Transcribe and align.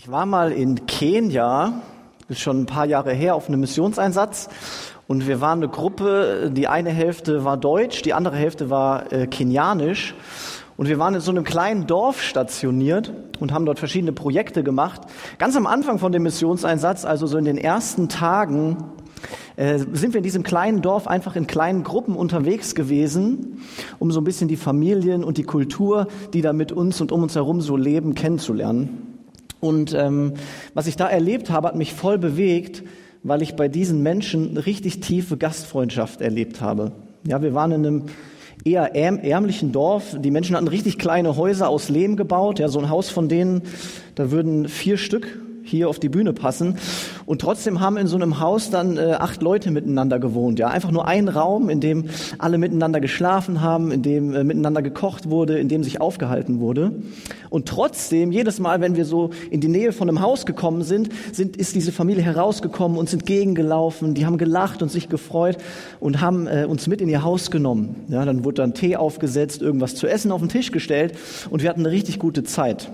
Ich 0.00 0.08
war 0.08 0.26
mal 0.26 0.52
in 0.52 0.86
Kenia, 0.86 1.82
ist 2.28 2.38
schon 2.38 2.60
ein 2.60 2.66
paar 2.66 2.86
Jahre 2.86 3.12
her, 3.12 3.34
auf 3.34 3.48
einem 3.48 3.58
Missionseinsatz. 3.58 4.48
Und 5.08 5.26
wir 5.26 5.40
waren 5.40 5.58
eine 5.58 5.68
Gruppe, 5.68 6.52
die 6.54 6.68
eine 6.68 6.90
Hälfte 6.90 7.44
war 7.44 7.56
deutsch, 7.56 8.02
die 8.02 8.14
andere 8.14 8.36
Hälfte 8.36 8.70
war 8.70 9.12
äh, 9.12 9.26
kenianisch. 9.26 10.14
Und 10.76 10.86
wir 10.86 11.00
waren 11.00 11.16
in 11.16 11.20
so 11.20 11.32
einem 11.32 11.42
kleinen 11.42 11.88
Dorf 11.88 12.22
stationiert 12.22 13.12
und 13.40 13.52
haben 13.52 13.66
dort 13.66 13.80
verschiedene 13.80 14.12
Projekte 14.12 14.62
gemacht. 14.62 15.00
Ganz 15.38 15.56
am 15.56 15.66
Anfang 15.66 15.98
von 15.98 16.12
dem 16.12 16.22
Missionseinsatz, 16.22 17.04
also 17.04 17.26
so 17.26 17.36
in 17.36 17.44
den 17.44 17.58
ersten 17.58 18.08
Tagen, 18.08 18.76
äh, 19.56 19.78
sind 19.78 20.14
wir 20.14 20.18
in 20.18 20.22
diesem 20.22 20.44
kleinen 20.44 20.80
Dorf 20.80 21.08
einfach 21.08 21.34
in 21.34 21.48
kleinen 21.48 21.82
Gruppen 21.82 22.14
unterwegs 22.14 22.76
gewesen, 22.76 23.62
um 23.98 24.12
so 24.12 24.20
ein 24.20 24.24
bisschen 24.24 24.46
die 24.46 24.56
Familien 24.56 25.24
und 25.24 25.38
die 25.38 25.42
Kultur, 25.42 26.06
die 26.34 26.40
da 26.40 26.52
mit 26.52 26.70
uns 26.70 27.00
und 27.00 27.10
um 27.10 27.24
uns 27.24 27.34
herum 27.34 27.60
so 27.60 27.76
leben, 27.76 28.14
kennenzulernen. 28.14 29.07
Und 29.60 29.94
ähm, 29.94 30.34
was 30.74 30.86
ich 30.86 30.96
da 30.96 31.08
erlebt 31.08 31.50
habe, 31.50 31.68
hat 31.68 31.76
mich 31.76 31.94
voll 31.94 32.18
bewegt, 32.18 32.82
weil 33.22 33.42
ich 33.42 33.56
bei 33.56 33.68
diesen 33.68 34.02
Menschen 34.02 34.56
richtig 34.56 35.00
tiefe 35.00 35.36
Gastfreundschaft 35.36 36.20
erlebt 36.20 36.60
habe. 36.60 36.92
Ja, 37.26 37.42
wir 37.42 37.54
waren 37.54 37.72
in 37.72 37.86
einem 37.86 38.02
eher 38.64 38.94
ärmlichen 38.94 39.72
Dorf. 39.72 40.16
Die 40.18 40.30
Menschen 40.30 40.56
hatten 40.56 40.68
richtig 40.68 40.98
kleine 40.98 41.36
Häuser 41.36 41.68
aus 41.68 41.88
Lehm 41.88 42.16
gebaut. 42.16 42.58
Ja, 42.58 42.68
so 42.68 42.78
ein 42.78 42.90
Haus 42.90 43.10
von 43.10 43.28
denen, 43.28 43.62
da 44.14 44.30
würden 44.30 44.68
vier 44.68 44.96
Stück 44.96 45.40
hier 45.68 45.88
auf 45.88 45.98
die 45.98 46.08
Bühne 46.08 46.32
passen. 46.32 46.76
Und 47.26 47.40
trotzdem 47.40 47.80
haben 47.80 47.96
in 47.96 48.06
so 48.06 48.16
einem 48.16 48.40
Haus 48.40 48.70
dann 48.70 48.96
äh, 48.96 49.16
acht 49.18 49.42
Leute 49.42 49.70
miteinander 49.70 50.18
gewohnt. 50.18 50.58
Ja, 50.58 50.68
einfach 50.68 50.90
nur 50.90 51.06
ein 51.06 51.28
Raum, 51.28 51.68
in 51.68 51.80
dem 51.80 52.06
alle 52.38 52.58
miteinander 52.58 53.00
geschlafen 53.00 53.60
haben, 53.60 53.92
in 53.92 54.02
dem 54.02 54.34
äh, 54.34 54.44
miteinander 54.44 54.82
gekocht 54.82 55.30
wurde, 55.30 55.58
in 55.58 55.68
dem 55.68 55.84
sich 55.84 56.00
aufgehalten 56.00 56.60
wurde. 56.60 56.92
Und 57.50 57.66
trotzdem, 57.68 58.32
jedes 58.32 58.60
Mal, 58.60 58.80
wenn 58.80 58.96
wir 58.96 59.04
so 59.04 59.30
in 59.50 59.60
die 59.60 59.68
Nähe 59.68 59.92
von 59.92 60.08
einem 60.08 60.20
Haus 60.20 60.46
gekommen 60.46 60.82
sind, 60.82 61.10
sind 61.32 61.56
ist 61.56 61.74
diese 61.74 61.92
Familie 61.92 62.22
herausgekommen, 62.22 62.98
uns 62.98 63.12
entgegengelaufen. 63.12 64.14
Die 64.14 64.26
haben 64.26 64.38
gelacht 64.38 64.82
und 64.82 64.90
sich 64.90 65.08
gefreut 65.08 65.58
und 66.00 66.20
haben 66.20 66.46
äh, 66.46 66.66
uns 66.68 66.86
mit 66.86 67.00
in 67.00 67.08
ihr 67.08 67.22
Haus 67.22 67.50
genommen. 67.50 68.04
Ja, 68.08 68.24
dann 68.24 68.44
wurde 68.44 68.62
dann 68.62 68.74
Tee 68.74 68.96
aufgesetzt, 68.96 69.62
irgendwas 69.62 69.94
zu 69.94 70.06
essen 70.06 70.32
auf 70.32 70.40
den 70.40 70.48
Tisch 70.48 70.72
gestellt 70.72 71.14
und 71.50 71.62
wir 71.62 71.68
hatten 71.68 71.80
eine 71.80 71.90
richtig 71.90 72.18
gute 72.18 72.44
Zeit. 72.44 72.90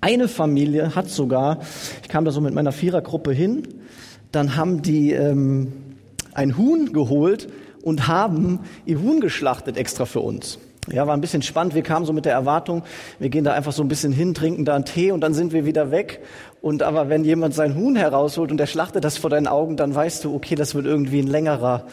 Eine 0.00 0.28
Familie 0.28 0.94
hat 0.94 1.08
sogar, 1.08 1.60
ich 2.02 2.08
kam 2.08 2.24
da 2.24 2.30
so 2.30 2.40
mit 2.40 2.54
meiner 2.54 2.72
Vierergruppe 2.72 3.32
hin, 3.32 3.66
dann 4.32 4.56
haben 4.56 4.82
die 4.82 5.12
ähm, 5.12 5.72
ein 6.34 6.56
Huhn 6.56 6.92
geholt 6.92 7.48
und 7.82 8.06
haben 8.06 8.60
ihr 8.84 9.00
Huhn 9.00 9.20
geschlachtet 9.20 9.76
extra 9.76 10.04
für 10.04 10.20
uns. 10.20 10.58
Ja, 10.92 11.06
war 11.06 11.16
ein 11.16 11.20
bisschen 11.20 11.42
spannend. 11.42 11.74
Wir 11.74 11.82
kamen 11.82 12.06
so 12.06 12.12
mit 12.12 12.26
der 12.26 12.32
Erwartung, 12.32 12.84
wir 13.18 13.28
gehen 13.28 13.42
da 13.42 13.54
einfach 13.54 13.72
so 13.72 13.82
ein 13.82 13.88
bisschen 13.88 14.12
hin, 14.12 14.34
trinken 14.34 14.64
da 14.64 14.76
einen 14.76 14.84
Tee 14.84 15.10
und 15.10 15.20
dann 15.20 15.34
sind 15.34 15.52
wir 15.52 15.64
wieder 15.64 15.90
weg. 15.90 16.20
Und 16.60 16.82
aber 16.82 17.08
wenn 17.08 17.24
jemand 17.24 17.54
sein 17.54 17.74
Huhn 17.74 17.96
herausholt 17.96 18.52
und 18.52 18.60
er 18.60 18.68
schlachtet 18.68 19.02
das 19.02 19.16
vor 19.16 19.30
deinen 19.30 19.48
Augen, 19.48 19.76
dann 19.76 19.94
weißt 19.94 20.24
du, 20.24 20.34
okay, 20.34 20.54
das 20.54 20.74
wird 20.74 20.86
irgendwie 20.86 21.20
ein 21.20 21.26
längerer, 21.26 21.86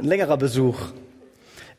ein 0.00 0.06
längerer 0.06 0.36
Besuch. 0.36 0.78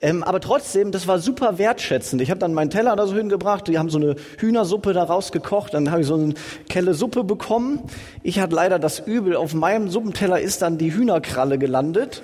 Ähm, 0.01 0.23
aber 0.23 0.39
trotzdem, 0.39 0.91
das 0.91 1.07
war 1.07 1.19
super 1.19 1.57
wertschätzend. 1.57 2.21
Ich 2.21 2.29
habe 2.29 2.39
dann 2.39 2.53
meinen 2.53 2.69
Teller 2.69 2.95
da 2.95 3.07
so 3.07 3.15
hingebracht, 3.15 3.67
die 3.67 3.79
haben 3.79 3.89
so 3.89 3.97
eine 3.97 4.15
Hühnersuppe 4.37 4.93
daraus 4.93 5.31
gekocht, 5.31 5.73
dann 5.73 5.91
habe 5.91 6.01
ich 6.01 6.07
so 6.07 6.15
eine 6.15 6.33
Kelle 6.69 6.93
Suppe 6.93 7.23
bekommen. 7.23 7.79
Ich 8.21 8.39
hatte 8.39 8.55
leider 8.55 8.77
das 8.77 8.99
Übel, 8.99 9.35
auf 9.35 9.53
meinem 9.53 9.89
Suppenteller 9.89 10.39
ist 10.39 10.61
dann 10.61 10.77
die 10.77 10.93
Hühnerkralle 10.93 11.57
gelandet. 11.57 12.23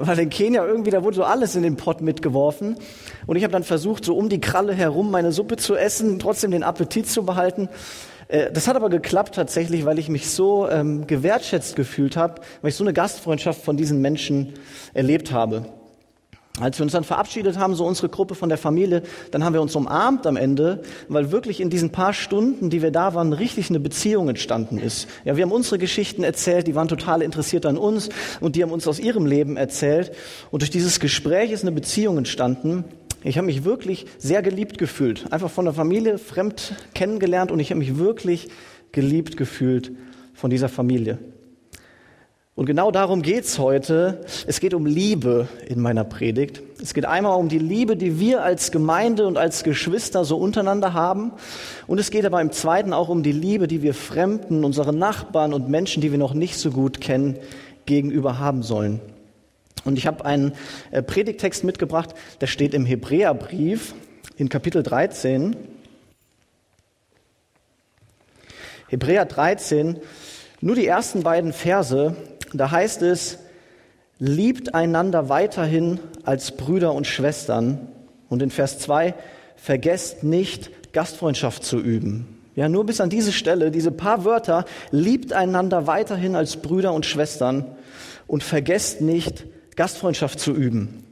Weil 0.00 0.18
in 0.20 0.30
Kenia 0.30 0.64
irgendwie, 0.64 0.92
da 0.92 1.02
wurde 1.02 1.16
so 1.16 1.24
alles 1.24 1.56
in 1.56 1.64
den 1.64 1.76
Pott 1.76 2.02
mitgeworfen. 2.02 2.76
Und 3.26 3.36
ich 3.36 3.42
habe 3.42 3.52
dann 3.52 3.64
versucht, 3.64 4.04
so 4.04 4.16
um 4.16 4.28
die 4.28 4.40
Kralle 4.40 4.72
herum 4.72 5.10
meine 5.10 5.32
Suppe 5.32 5.56
zu 5.56 5.74
essen, 5.74 6.20
trotzdem 6.20 6.52
den 6.52 6.62
Appetit 6.62 7.08
zu 7.08 7.24
behalten. 7.24 7.68
Äh, 8.28 8.52
das 8.52 8.68
hat 8.68 8.76
aber 8.76 8.90
geklappt 8.90 9.34
tatsächlich, 9.34 9.84
weil 9.84 9.98
ich 9.98 10.08
mich 10.08 10.30
so 10.30 10.68
ähm, 10.68 11.08
gewertschätzt 11.08 11.74
gefühlt 11.74 12.16
habe, 12.16 12.42
weil 12.62 12.68
ich 12.70 12.76
so 12.76 12.84
eine 12.84 12.92
Gastfreundschaft 12.92 13.62
von 13.62 13.76
diesen 13.76 14.00
Menschen 14.00 14.54
erlebt 14.94 15.32
habe. 15.32 15.66
Als 16.60 16.78
wir 16.78 16.84
uns 16.84 16.92
dann 16.92 17.04
verabschiedet 17.04 17.58
haben, 17.58 17.74
so 17.74 17.84
unsere 17.84 18.08
Gruppe 18.08 18.34
von 18.34 18.48
der 18.48 18.58
Familie, 18.58 19.02
dann 19.30 19.44
haben 19.44 19.52
wir 19.52 19.62
uns 19.62 19.76
umarmt 19.76 20.26
am 20.26 20.36
Ende, 20.36 20.82
weil 21.08 21.30
wirklich 21.30 21.60
in 21.60 21.70
diesen 21.70 21.90
paar 21.90 22.12
Stunden, 22.12 22.70
die 22.70 22.82
wir 22.82 22.90
da 22.90 23.14
waren, 23.14 23.32
richtig 23.32 23.70
eine 23.70 23.80
Beziehung 23.80 24.28
entstanden 24.28 24.78
ist. 24.78 25.08
Ja, 25.24 25.36
wir 25.36 25.44
haben 25.44 25.52
unsere 25.52 25.78
Geschichten 25.78 26.24
erzählt, 26.24 26.66
die 26.66 26.74
waren 26.74 26.88
total 26.88 27.22
interessiert 27.22 27.66
an 27.66 27.76
uns 27.76 28.08
und 28.40 28.56
die 28.56 28.62
haben 28.62 28.72
uns 28.72 28.88
aus 28.88 28.98
ihrem 28.98 29.26
Leben 29.26 29.56
erzählt. 29.56 30.12
Und 30.50 30.62
durch 30.62 30.70
dieses 30.70 31.00
Gespräch 31.00 31.52
ist 31.52 31.62
eine 31.62 31.72
Beziehung 31.72 32.18
entstanden. 32.18 32.84
Ich 33.22 33.36
habe 33.36 33.46
mich 33.46 33.64
wirklich 33.64 34.06
sehr 34.18 34.42
geliebt 34.42 34.78
gefühlt, 34.78 35.32
einfach 35.32 35.50
von 35.50 35.64
der 35.64 35.74
Familie 35.74 36.18
fremd 36.18 36.74
kennengelernt 36.94 37.50
und 37.50 37.58
ich 37.58 37.70
habe 37.70 37.80
mich 37.80 37.98
wirklich 37.98 38.48
geliebt 38.92 39.36
gefühlt 39.36 39.92
von 40.34 40.50
dieser 40.50 40.68
Familie. 40.68 41.18
Und 42.58 42.66
genau 42.66 42.90
darum 42.90 43.22
geht's 43.22 43.60
heute. 43.60 44.20
Es 44.48 44.58
geht 44.58 44.74
um 44.74 44.84
Liebe 44.84 45.46
in 45.68 45.80
meiner 45.80 46.02
Predigt. 46.02 46.60
Es 46.82 46.92
geht 46.92 47.04
einmal 47.04 47.38
um 47.38 47.48
die 47.48 47.60
Liebe, 47.60 47.96
die 47.96 48.18
wir 48.18 48.42
als 48.42 48.72
Gemeinde 48.72 49.28
und 49.28 49.38
als 49.38 49.62
Geschwister 49.62 50.24
so 50.24 50.38
untereinander 50.38 50.92
haben. 50.92 51.30
Und 51.86 52.00
es 52.00 52.10
geht 52.10 52.26
aber 52.26 52.40
im 52.40 52.50
Zweiten 52.50 52.92
auch 52.92 53.10
um 53.10 53.22
die 53.22 53.30
Liebe, 53.30 53.68
die 53.68 53.82
wir 53.82 53.94
Fremden, 53.94 54.64
unseren 54.64 54.98
Nachbarn 54.98 55.54
und 55.54 55.68
Menschen, 55.68 56.00
die 56.00 56.10
wir 56.10 56.18
noch 56.18 56.34
nicht 56.34 56.58
so 56.58 56.72
gut 56.72 57.00
kennen, 57.00 57.38
gegenüber 57.86 58.40
haben 58.40 58.64
sollen. 58.64 58.98
Und 59.84 59.96
ich 59.96 60.08
habe 60.08 60.24
einen 60.24 60.50
äh, 60.90 61.00
Predigtext 61.00 61.62
mitgebracht, 61.62 62.12
der 62.40 62.48
steht 62.48 62.74
im 62.74 62.84
Hebräerbrief 62.84 63.94
in 64.36 64.48
Kapitel 64.48 64.82
13. 64.82 65.54
Hebräer 68.88 69.26
13, 69.26 70.00
nur 70.60 70.74
die 70.74 70.88
ersten 70.88 71.22
beiden 71.22 71.52
Verse 71.52 72.16
da 72.52 72.70
heißt 72.70 73.02
es, 73.02 73.38
liebt 74.18 74.74
einander 74.74 75.28
weiterhin 75.28 76.00
als 76.24 76.52
Brüder 76.52 76.92
und 76.92 77.06
Schwestern. 77.06 77.88
Und 78.28 78.42
in 78.42 78.50
Vers 78.50 78.78
2, 78.78 79.14
vergesst 79.56 80.22
nicht, 80.22 80.70
Gastfreundschaft 80.92 81.64
zu 81.64 81.78
üben. 81.78 82.38
Ja, 82.56 82.68
nur 82.68 82.86
bis 82.86 83.00
an 83.00 83.10
diese 83.10 83.32
Stelle, 83.32 83.70
diese 83.70 83.92
paar 83.92 84.24
Wörter, 84.24 84.64
liebt 84.90 85.32
einander 85.32 85.86
weiterhin 85.86 86.34
als 86.34 86.56
Brüder 86.56 86.92
und 86.92 87.06
Schwestern 87.06 87.64
und 88.26 88.42
vergesst 88.42 89.00
nicht, 89.00 89.44
Gastfreundschaft 89.76 90.40
zu 90.40 90.52
üben. 90.52 91.04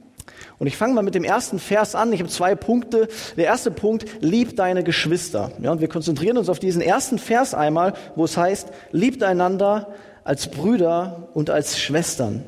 Und 0.58 0.66
ich 0.66 0.76
fange 0.76 0.94
mal 0.94 1.02
mit 1.02 1.14
dem 1.14 1.24
ersten 1.24 1.58
Vers 1.58 1.94
an. 1.94 2.12
Ich 2.12 2.20
habe 2.20 2.30
zwei 2.30 2.54
Punkte. 2.54 3.08
Der 3.36 3.44
erste 3.44 3.70
Punkt, 3.70 4.06
lieb 4.20 4.56
deine 4.56 4.82
Geschwister. 4.82 5.52
Ja, 5.60 5.70
und 5.70 5.80
wir 5.80 5.88
konzentrieren 5.88 6.38
uns 6.38 6.48
auf 6.48 6.58
diesen 6.58 6.80
ersten 6.80 7.18
Vers 7.18 7.54
einmal, 7.54 7.92
wo 8.14 8.24
es 8.24 8.36
heißt, 8.36 8.68
liebt 8.90 9.22
einander 9.22 9.94
als 10.26 10.48
Brüder 10.48 11.28
und 11.34 11.50
als 11.50 11.78
Schwestern. 11.78 12.44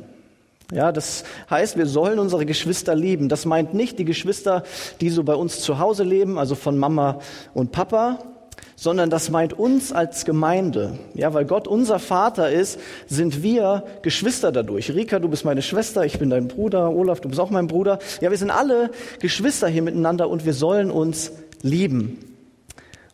Ja, 0.72 0.93
das 0.93 1.25
heißt, 1.49 1.78
wir 1.78 1.87
sollen 1.87 2.19
unsere 2.19 2.44
Geschwister 2.44 2.94
lieben. 2.94 3.31
Das 3.31 3.47
meint 3.47 3.72
nicht 3.72 3.99
die 3.99 4.05
Geschwister, 4.05 4.65
die 5.00 5.09
so 5.09 5.22
bei 5.22 5.34
uns 5.34 5.61
zu 5.61 5.78
Hause 5.78 6.03
leben, 6.03 6.38
also 6.38 6.55
von 6.55 6.77
Mama 6.77 7.21
und 7.55 7.72
Papa, 7.72 8.19
sondern 8.77 9.09
das 9.09 9.31
meint 9.31 9.55
uns 9.55 9.93
als 9.93 10.27
Gemeinde. 10.27 10.99
Ja, 11.15 11.33
weil 11.33 11.47
Gott 11.47 11.67
unser 11.67 11.99
Vater 11.99 12.50
ist, 12.50 12.78
sind 13.06 13.43
wir 13.43 13.84
Geschwister 14.03 14.53
dadurch. 14.53 14.91
Rika, 14.91 15.21
du 15.21 15.28
bist 15.28 15.47
meine 15.47 15.62
Schwester, 15.62 16.05
ich 16.05 16.19
bin 16.19 16.28
dein 16.28 16.49
Bruder, 16.49 16.91
Olaf, 16.91 17.21
du 17.21 17.28
bist 17.28 17.41
auch 17.41 17.50
mein 17.50 17.67
Bruder. 17.67 17.99
Ja, 18.21 18.31
wir 18.31 18.38
sind 18.38 18.50
alle 18.50 18.91
Geschwister 19.21 19.69
hier 19.69 19.83
miteinander 19.83 20.28
und 20.28 20.44
wir 20.44 20.53
sollen 20.53 20.91
uns 20.91 21.33
lieben. 21.62 22.19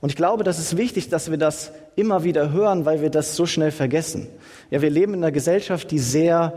Und 0.01 0.11
ich 0.11 0.17
glaube, 0.17 0.43
das 0.43 0.59
ist 0.59 0.77
wichtig, 0.77 1.09
dass 1.09 1.31
wir 1.31 1.39
das 1.39 1.71
immer 1.97 2.25
wieder 2.25 2.53
hören, 2.53 2.85
weil 2.85 3.01
wir 3.03 3.11
das 3.11 3.37
so 3.37 3.47
schnell 3.47 3.71
vergessen. 3.71 4.29
Ja, 4.71 4.83
wir 4.83 4.91
leben 4.91 5.15
in 5.15 5.23
einer 5.23 5.33
Gesellschaft, 5.33 5.91
die 5.91 5.99
sehr 5.99 6.55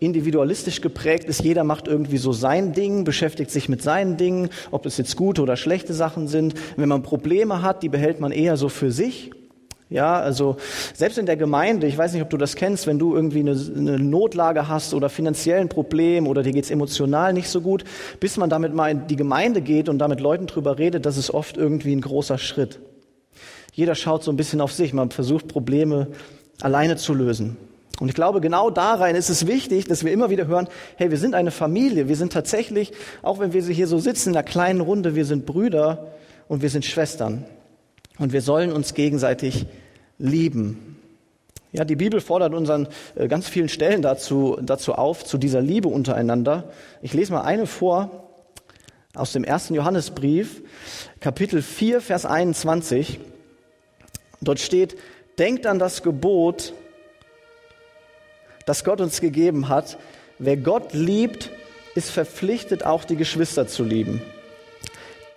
individualistisch 0.00 0.80
geprägt 0.80 1.24
ist. 1.24 1.42
Jeder 1.42 1.62
macht 1.62 1.86
irgendwie 1.86 2.16
so 2.16 2.32
sein 2.32 2.72
Ding, 2.72 3.04
beschäftigt 3.04 3.50
sich 3.50 3.68
mit 3.68 3.82
seinen 3.82 4.16
Dingen, 4.16 4.48
ob 4.70 4.86
es 4.86 4.96
jetzt 4.96 5.16
gute 5.16 5.42
oder 5.42 5.56
schlechte 5.56 5.92
Sachen 5.92 6.26
sind. 6.26 6.54
Wenn 6.76 6.88
man 6.88 7.02
Probleme 7.02 7.62
hat, 7.62 7.82
die 7.82 7.88
behält 7.88 8.18
man 8.18 8.32
eher 8.32 8.56
so 8.56 8.68
für 8.68 8.90
sich. 8.90 9.30
Ja, 9.90 10.20
also 10.20 10.56
selbst 10.94 11.18
in 11.18 11.26
der 11.26 11.36
Gemeinde, 11.36 11.88
ich 11.88 11.98
weiß 11.98 12.12
nicht, 12.12 12.22
ob 12.22 12.30
du 12.30 12.36
das 12.36 12.54
kennst, 12.54 12.86
wenn 12.86 13.00
du 13.00 13.12
irgendwie 13.12 13.40
eine, 13.40 13.50
eine 13.50 13.98
Notlage 13.98 14.68
hast 14.68 14.94
oder 14.94 15.08
finanziellen 15.08 15.68
Problem 15.68 16.28
oder 16.28 16.44
dir 16.44 16.52
geht's 16.52 16.70
emotional 16.70 17.32
nicht 17.32 17.48
so 17.48 17.60
gut, 17.60 17.82
bis 18.20 18.36
man 18.36 18.48
damit 18.48 18.72
mal 18.72 18.92
in 18.92 19.08
die 19.08 19.16
Gemeinde 19.16 19.60
geht 19.60 19.88
und 19.88 19.98
damit 19.98 20.20
Leuten 20.20 20.46
drüber 20.46 20.78
redet, 20.78 21.06
das 21.06 21.16
ist 21.16 21.34
oft 21.34 21.56
irgendwie 21.56 21.92
ein 21.94 22.02
großer 22.02 22.38
Schritt. 22.38 22.78
Jeder 23.80 23.94
schaut 23.94 24.22
so 24.22 24.30
ein 24.30 24.36
bisschen 24.36 24.60
auf 24.60 24.74
sich, 24.74 24.92
man 24.92 25.10
versucht 25.10 25.48
Probleme 25.48 26.08
alleine 26.60 26.98
zu 26.98 27.14
lösen. 27.14 27.56
Und 27.98 28.10
ich 28.10 28.14
glaube, 28.14 28.42
genau 28.42 28.68
darein 28.68 29.14
ist 29.16 29.30
es 29.30 29.46
wichtig, 29.46 29.86
dass 29.86 30.04
wir 30.04 30.12
immer 30.12 30.28
wieder 30.28 30.46
hören, 30.46 30.68
hey, 30.96 31.10
wir 31.10 31.16
sind 31.16 31.34
eine 31.34 31.50
Familie, 31.50 32.06
wir 32.06 32.16
sind 32.16 32.30
tatsächlich, 32.30 32.92
auch 33.22 33.38
wenn 33.38 33.54
wir 33.54 33.62
hier 33.62 33.86
so 33.86 33.98
sitzen 33.98 34.28
in 34.28 34.36
einer 34.36 34.42
kleinen 34.42 34.82
Runde, 34.82 35.14
wir 35.14 35.24
sind 35.24 35.46
Brüder 35.46 36.08
und 36.46 36.60
wir 36.60 36.68
sind 36.68 36.84
Schwestern. 36.84 37.46
Und 38.18 38.34
wir 38.34 38.42
sollen 38.42 38.70
uns 38.70 38.92
gegenseitig 38.92 39.64
lieben. 40.18 40.98
Ja, 41.72 41.86
die 41.86 41.96
Bibel 41.96 42.20
fordert 42.20 42.52
uns 42.52 42.68
an 42.68 42.86
äh, 43.14 43.28
ganz 43.28 43.48
vielen 43.48 43.70
Stellen 43.70 44.02
dazu, 44.02 44.58
dazu 44.60 44.92
auf, 44.92 45.24
zu 45.24 45.38
dieser 45.38 45.62
Liebe 45.62 45.88
untereinander. 45.88 46.64
Ich 47.00 47.14
lese 47.14 47.32
mal 47.32 47.44
eine 47.44 47.64
vor 47.64 48.28
aus 49.14 49.32
dem 49.32 49.42
ersten 49.42 49.72
Johannesbrief, 49.72 50.60
Kapitel 51.20 51.62
4, 51.62 52.02
Vers 52.02 52.26
21. 52.26 53.20
Dort 54.40 54.60
steht, 54.60 54.96
denkt 55.38 55.66
an 55.66 55.78
das 55.78 56.02
Gebot, 56.02 56.72
das 58.66 58.84
Gott 58.84 59.00
uns 59.00 59.20
gegeben 59.20 59.68
hat. 59.68 59.98
Wer 60.38 60.56
Gott 60.56 60.92
liebt, 60.92 61.50
ist 61.94 62.10
verpflichtet, 62.10 62.84
auch 62.84 63.04
die 63.04 63.16
Geschwister 63.16 63.66
zu 63.66 63.84
lieben. 63.84 64.22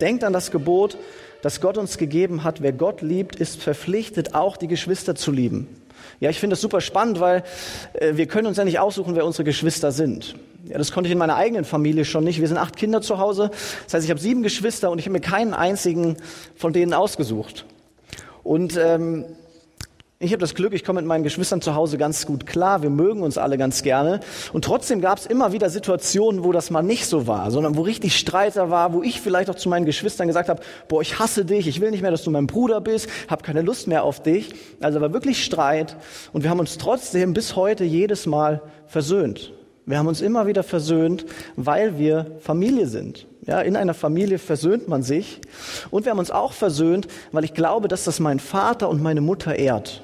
Denkt 0.00 0.24
an 0.24 0.32
das 0.32 0.50
Gebot, 0.50 0.96
das 1.42 1.60
Gott 1.60 1.76
uns 1.76 1.98
gegeben 1.98 2.44
hat. 2.44 2.62
Wer 2.62 2.72
Gott 2.72 3.02
liebt, 3.02 3.36
ist 3.36 3.62
verpflichtet, 3.62 4.34
auch 4.34 4.56
die 4.56 4.68
Geschwister 4.68 5.14
zu 5.14 5.30
lieben. 5.30 5.68
Ja, 6.20 6.30
ich 6.30 6.38
finde 6.38 6.54
das 6.54 6.60
super 6.60 6.80
spannend, 6.80 7.20
weil 7.20 7.44
äh, 7.94 8.16
wir 8.16 8.26
können 8.26 8.46
uns 8.46 8.56
ja 8.56 8.64
nicht 8.64 8.78
aussuchen, 8.78 9.14
wer 9.14 9.26
unsere 9.26 9.44
Geschwister 9.44 9.92
sind. 9.92 10.36
Ja, 10.66 10.78
das 10.78 10.92
konnte 10.92 11.08
ich 11.08 11.12
in 11.12 11.18
meiner 11.18 11.36
eigenen 11.36 11.64
Familie 11.64 12.04
schon 12.04 12.24
nicht. 12.24 12.40
Wir 12.40 12.48
sind 12.48 12.56
acht 12.56 12.76
Kinder 12.76 13.02
zu 13.02 13.18
Hause. 13.18 13.50
Das 13.84 13.94
heißt, 13.94 14.04
ich 14.04 14.10
habe 14.10 14.20
sieben 14.20 14.42
Geschwister 14.42 14.90
und 14.90 14.98
ich 14.98 15.04
habe 15.04 15.12
mir 15.12 15.20
keinen 15.20 15.52
einzigen 15.52 16.16
von 16.56 16.72
denen 16.72 16.94
ausgesucht. 16.94 17.66
Und 18.44 18.76
ähm, 18.76 19.24
ich 20.20 20.32
habe 20.32 20.40
das 20.40 20.54
Glück, 20.54 20.72
ich 20.72 20.84
komme 20.84 21.00
mit 21.00 21.08
meinen 21.08 21.24
Geschwistern 21.24 21.60
zu 21.60 21.74
Hause 21.74 21.98
ganz 21.98 22.24
gut 22.24 22.46
klar. 22.46 22.82
Wir 22.82 22.88
mögen 22.88 23.22
uns 23.22 23.36
alle 23.36 23.58
ganz 23.58 23.82
gerne. 23.82 24.20
Und 24.52 24.64
trotzdem 24.64 25.00
gab 25.00 25.18
es 25.18 25.26
immer 25.26 25.52
wieder 25.52 25.68
Situationen, 25.68 26.44
wo 26.44 26.52
das 26.52 26.70
mal 26.70 26.82
nicht 26.82 27.06
so 27.06 27.26
war, 27.26 27.50
sondern 27.50 27.76
wo 27.76 27.82
richtig 27.82 28.16
Streiter 28.16 28.70
war, 28.70 28.92
wo 28.92 29.02
ich 29.02 29.20
vielleicht 29.20 29.50
auch 29.50 29.56
zu 29.56 29.68
meinen 29.68 29.84
Geschwistern 29.84 30.28
gesagt 30.28 30.48
habe, 30.48 30.62
boah, 30.88 31.02
ich 31.02 31.18
hasse 31.18 31.44
dich, 31.44 31.66
ich 31.66 31.80
will 31.80 31.90
nicht 31.90 32.00
mehr, 32.00 32.10
dass 32.10 32.22
du 32.22 32.30
mein 32.30 32.46
Bruder 32.46 32.80
bist, 32.80 33.08
habe 33.28 33.42
keine 33.42 33.62
Lust 33.62 33.88
mehr 33.88 34.04
auf 34.04 34.22
dich. 34.22 34.50
Also 34.80 35.00
war 35.00 35.12
wirklich 35.12 35.44
Streit. 35.44 35.96
Und 36.32 36.42
wir 36.42 36.50
haben 36.50 36.60
uns 36.60 36.78
trotzdem 36.78 37.34
bis 37.34 37.56
heute 37.56 37.84
jedes 37.84 38.24
Mal 38.26 38.62
versöhnt. 38.86 39.52
Wir 39.86 39.98
haben 39.98 40.06
uns 40.06 40.22
immer 40.22 40.46
wieder 40.46 40.62
versöhnt, 40.62 41.26
weil 41.56 41.98
wir 41.98 42.38
Familie 42.40 42.86
sind. 42.86 43.26
Ja, 43.46 43.60
in 43.60 43.76
einer 43.76 43.92
Familie 43.92 44.38
versöhnt 44.38 44.88
man 44.88 45.02
sich. 45.02 45.40
Und 45.90 46.06
wir 46.06 46.10
haben 46.10 46.18
uns 46.18 46.30
auch 46.30 46.52
versöhnt, 46.52 47.06
weil 47.32 47.44
ich 47.44 47.52
glaube, 47.52 47.88
dass 47.88 48.04
das 48.04 48.18
mein 48.18 48.40
Vater 48.40 48.88
und 48.88 49.02
meine 49.02 49.20
Mutter 49.20 49.56
ehrt. 49.56 50.02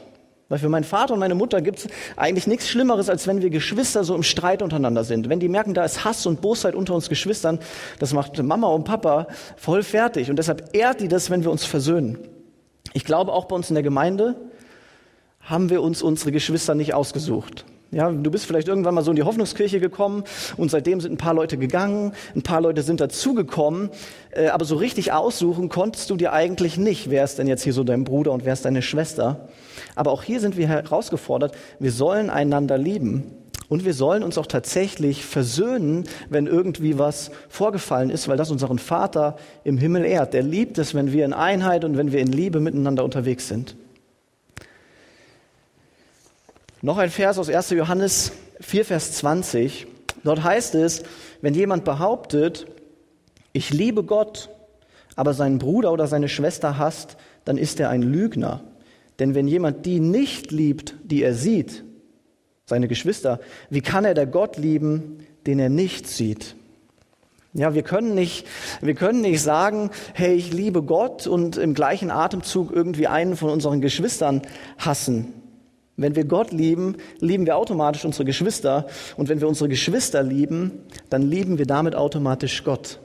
Weil 0.51 0.59
für 0.59 0.69
meinen 0.69 0.85
Vater 0.85 1.15
und 1.15 1.21
meine 1.21 1.37
Mutter 1.37 1.63
gibt 1.63 1.79
es 1.79 1.89
eigentlich 2.17 2.47
nichts 2.47 2.69
Schlimmeres, 2.69 3.09
als 3.09 3.27
wenn 3.27 3.41
wir 3.41 3.51
Geschwister 3.51 4.05
so 4.05 4.15
im 4.15 4.25
Streit 4.25 4.63
untereinander 4.63 5.05
sind. 5.05 5.29
Wenn 5.29 5.41
die 5.41 5.49
merken, 5.49 5.73
da 5.75 5.85
ist 5.85 6.05
Hass 6.05 6.27
und 6.27 6.41
Bosheit 6.43 6.75
unter 6.75 6.95
uns 6.95 7.09
Geschwistern, 7.09 7.61
das 8.01 8.13
macht 8.13 8.43
Mama 8.43 8.67
und 8.67 8.85
Papa 8.85 9.29
voll 9.57 9.83
fertig. 9.83 10.29
Und 10.29 10.37
deshalb 10.37 10.75
ehrt 10.75 11.01
die 11.01 11.09
das, 11.09 11.31
wenn 11.31 11.45
wir 11.45 11.53
uns 11.53 11.65
versöhnen. 11.65 12.19
Ich 12.93 13.05
glaube, 13.05 13.33
auch 13.33 13.45
bei 13.47 13.57
uns 13.57 13.71
in 13.71 13.75
der 13.75 13.85
Gemeinde 13.85 14.35
haben 15.41 15.71
wir 15.71 15.81
uns 15.83 16.03
unsere 16.03 16.33
Geschwister 16.33 16.75
nicht 16.75 16.95
ausgesucht. 16.95 17.65
Ja, 17.93 18.09
du 18.09 18.31
bist 18.31 18.47
vielleicht 18.47 18.69
irgendwann 18.69 18.95
mal 18.95 19.03
so 19.03 19.11
in 19.11 19.17
die 19.17 19.25
Hoffnungskirche 19.25 19.81
gekommen 19.81 20.23
und 20.57 20.71
seitdem 20.71 21.01
sind 21.01 21.15
ein 21.15 21.17
paar 21.17 21.35
Leute 21.35 21.57
gegangen, 21.57 22.13
ein 22.37 22.43
paar 22.43 22.61
Leute 22.61 22.83
sind 22.83 23.01
dazugekommen, 23.01 23.91
äh, 24.31 24.47
aber 24.47 24.65
so 24.65 24.77
richtig 24.77 25.13
aussuchen 25.13 25.69
konntest 25.69 26.09
du 26.09 26.17
dir 26.17 26.33
eigentlich 26.33 26.77
nicht, 26.77 27.11
wer 27.11 27.25
ist 27.25 27.41
denn 27.41 27.49
jetzt 27.49 27.65
hier 27.65 27.73
so 27.73 27.83
dein 27.83 28.05
Bruder 28.05 28.31
und 28.31 28.45
wer 28.45 28.53
ist 28.53 28.65
deine 28.65 28.83
Schwester. 28.83 29.49
Aber 29.97 30.13
auch 30.13 30.23
hier 30.23 30.39
sind 30.39 30.57
wir 30.57 30.69
herausgefordert, 30.69 31.57
wir 31.81 31.91
sollen 31.91 32.31
einander 32.31 32.79
lieben. 32.79 33.25
Und 33.69 33.85
wir 33.85 33.95
sollen 33.95 34.25
uns 34.25 34.37
auch 34.37 34.47
tatsächlich 34.47 35.25
versöhnen, 35.25 36.05
wenn 36.29 36.49
irgendwie 36.49 36.99
was 36.99 37.31
vorgefallen 37.49 38.11
ist, 38.11 38.27
weil 38.27 38.37
das 38.37 38.51
unseren 38.51 38.81
Vater 38.81 39.37
im 39.63 39.79
Himmel 39.79 40.05
ehrt. 40.05 40.35
Der 40.35 40.43
liebt 40.43 40.79
es, 40.79 40.93
wenn 40.93 41.13
wir 41.13 41.25
in 41.25 41.33
Einheit 41.33 41.85
und 41.85 41.97
wenn 41.97 42.11
wir 42.11 42.19
in 42.19 42.33
Liebe 42.33 42.59
miteinander 42.59 43.05
unterwegs 43.05 43.47
sind. 43.47 43.77
Noch 46.83 46.97
ein 46.97 47.11
Vers 47.11 47.39
aus 47.39 47.51
1. 47.51 47.71
Johannes 47.71 48.33
4, 48.61 48.87
Vers 48.87 49.13
20. 49.13 49.87
Dort 50.25 50.43
heißt 50.43 50.75
es, 50.77 51.03
wenn 51.43 51.53
jemand 51.53 51.85
behauptet, 51.85 52.67
ich 53.53 53.71
liebe 53.71 54.03
Gott, 54.03 54.49
aber 55.15 55.35
seinen 55.35 55.59
Bruder 55.59 55.93
oder 55.93 56.07
seine 56.07 56.29
Schwester 56.29 56.79
hasst, 56.79 57.19
dann 57.45 57.59
ist 57.59 57.81
er 57.81 57.91
ein 57.91 58.01
Lügner. 58.01 58.65
Denn 59.19 59.35
wenn 59.35 59.47
jemand 59.47 59.85
die 59.85 60.01
nicht 60.01 60.53
liebt, 60.53 60.95
die 61.05 61.23
er 61.23 61.35
sieht, 61.35 61.85
seine 62.65 62.89
Geschwister, 62.89 63.41
wie 63.69 63.83
kann 63.83 64.07
er 64.07 64.15
der 64.15 64.27
Gott 64.27 64.57
lieben, 64.57 65.27
den 65.47 65.59
er 65.59 65.69
nicht 65.69 66.09
sieht? 66.09 66.57
Ja, 67.53 67.75
wir 67.75 67.83
können 67.83 68.15
nicht, 68.15 68.47
wir 68.81 68.95
können 68.95 69.21
nicht 69.21 69.43
sagen, 69.43 69.91
hey, 70.15 70.35
ich 70.35 70.53
liebe 70.55 70.83
Gott 70.83 71.27
und 71.27 71.59
im 71.59 71.75
gleichen 71.75 72.11
Atemzug 72.11 72.73
irgendwie 72.73 73.07
einen 73.07 73.37
von 73.37 73.51
unseren 73.51 73.83
Geschwistern 73.83 74.41
hassen. 74.79 75.35
Wenn 76.01 76.17
wir 76.17 76.25
Gott 76.25 76.51
lieben, 76.51 76.97
lieben 77.19 77.45
wir 77.45 77.59
automatisch 77.59 78.07
unsere 78.07 78.25
Geschwister. 78.25 78.87
Und 79.19 79.29
wenn 79.29 79.43
wir 79.43 79.49
unsere 79.49 79.69
Geschwister 79.69 80.23
lieben, 80.23 80.81
dann 81.11 81.21
lieben 81.21 81.59
wir 81.59 81.67
damit 81.67 81.95
automatisch 81.95 82.65
Gott. 82.65 83.01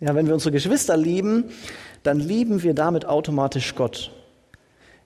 Ja, 0.00 0.16
wenn 0.16 0.26
wir 0.26 0.34
unsere 0.34 0.50
Geschwister 0.50 0.96
lieben, 0.96 1.44
dann 2.02 2.18
lieben 2.18 2.64
wir 2.64 2.74
damit 2.74 3.06
automatisch 3.06 3.76
Gott. 3.76 4.10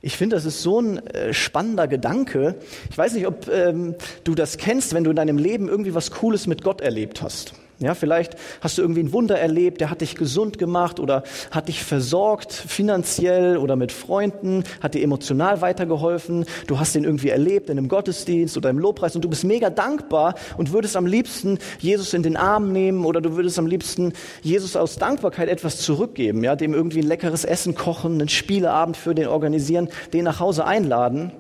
Ich 0.01 0.17
finde, 0.17 0.37
das 0.37 0.47
ist 0.47 0.63
so 0.63 0.81
ein 0.81 1.07
äh, 1.09 1.35
spannender 1.35 1.87
Gedanke. 1.89 2.55
Ich 2.91 2.97
weiß 2.97 3.13
nicht, 3.13 3.27
ob 3.27 3.49
ähm, 3.49 3.97
du 4.25 4.35
das 4.35 4.57
kennst, 4.57 4.95
wenn 4.95 5.05
du 5.05 5.11
in 5.11 5.17
deinem 5.17 5.37
Leben 5.37 5.69
irgendwie 5.69 5.95
was 5.95 6.13
Cooles 6.13 6.47
mit 6.47 6.63
Gott 6.63 6.81
erlebt 6.81 7.21
hast. 7.21 7.53
Ja, 7.79 7.95
vielleicht 7.95 8.37
hast 8.63 8.79
du 8.79 8.83
irgendwie 8.83 9.03
ein 9.03 9.13
Wunder 9.13 9.39
erlebt, 9.39 9.83
der 9.83 9.91
hat 9.91 10.01
dich 10.01 10.15
gesund 10.15 10.57
gemacht 10.57 10.99
oder 10.99 11.25
hat 11.51 11.69
dich 11.69 11.85
versorgt, 11.85 12.51
finanziell 12.55 13.59
oder 13.59 13.77
mit 13.77 13.93
Freunden, 13.93 14.65
hat 14.81 14.95
dir 14.95 15.03
emotional 15.03 15.61
weitergeholfen. 15.61 16.47
Du 16.67 16.79
hast 16.79 16.97
ihn 16.97 17.05
irgendwie 17.05 17.29
erlebt 17.29 17.69
in 17.69 17.77
einem 17.77 17.89
Gottesdienst 17.89 18.57
oder 18.57 18.71
im 18.71 18.79
Lobpreis 18.79 19.15
und 19.15 19.27
du 19.27 19.29
bist 19.29 19.45
mega 19.45 19.69
dankbar 19.69 20.37
und 20.57 20.73
würdest 20.73 20.97
am 20.97 21.05
liebsten 21.05 21.59
Jesus 21.79 22.15
in 22.15 22.23
den 22.23 22.39
Arm 22.39 22.73
nehmen 22.73 23.05
oder 23.05 23.21
du 23.21 23.37
würdest 23.37 23.59
am 23.59 23.67
liebsten 23.67 24.15
Jesus 24.43 24.75
aus 24.75 24.97
Dankbarkeit 24.97 25.51
etwas 25.51 25.77
zurückgeben, 25.77 26.43
ja, 26.43 26.57
dem 26.57 26.73
irgendwie 26.73 27.01
ein 27.01 27.07
leckeres 27.07 27.45
Essen 27.45 27.75
kochen, 27.75 28.15
einen 28.15 28.31
Spieleabend 28.31 28.97
für 28.97 29.15
den 29.15 29.29
organisieren, 29.29 29.91
den 30.15 30.25
nach 30.25 30.41
Hause 30.41 30.65
einladen. 30.65 31.31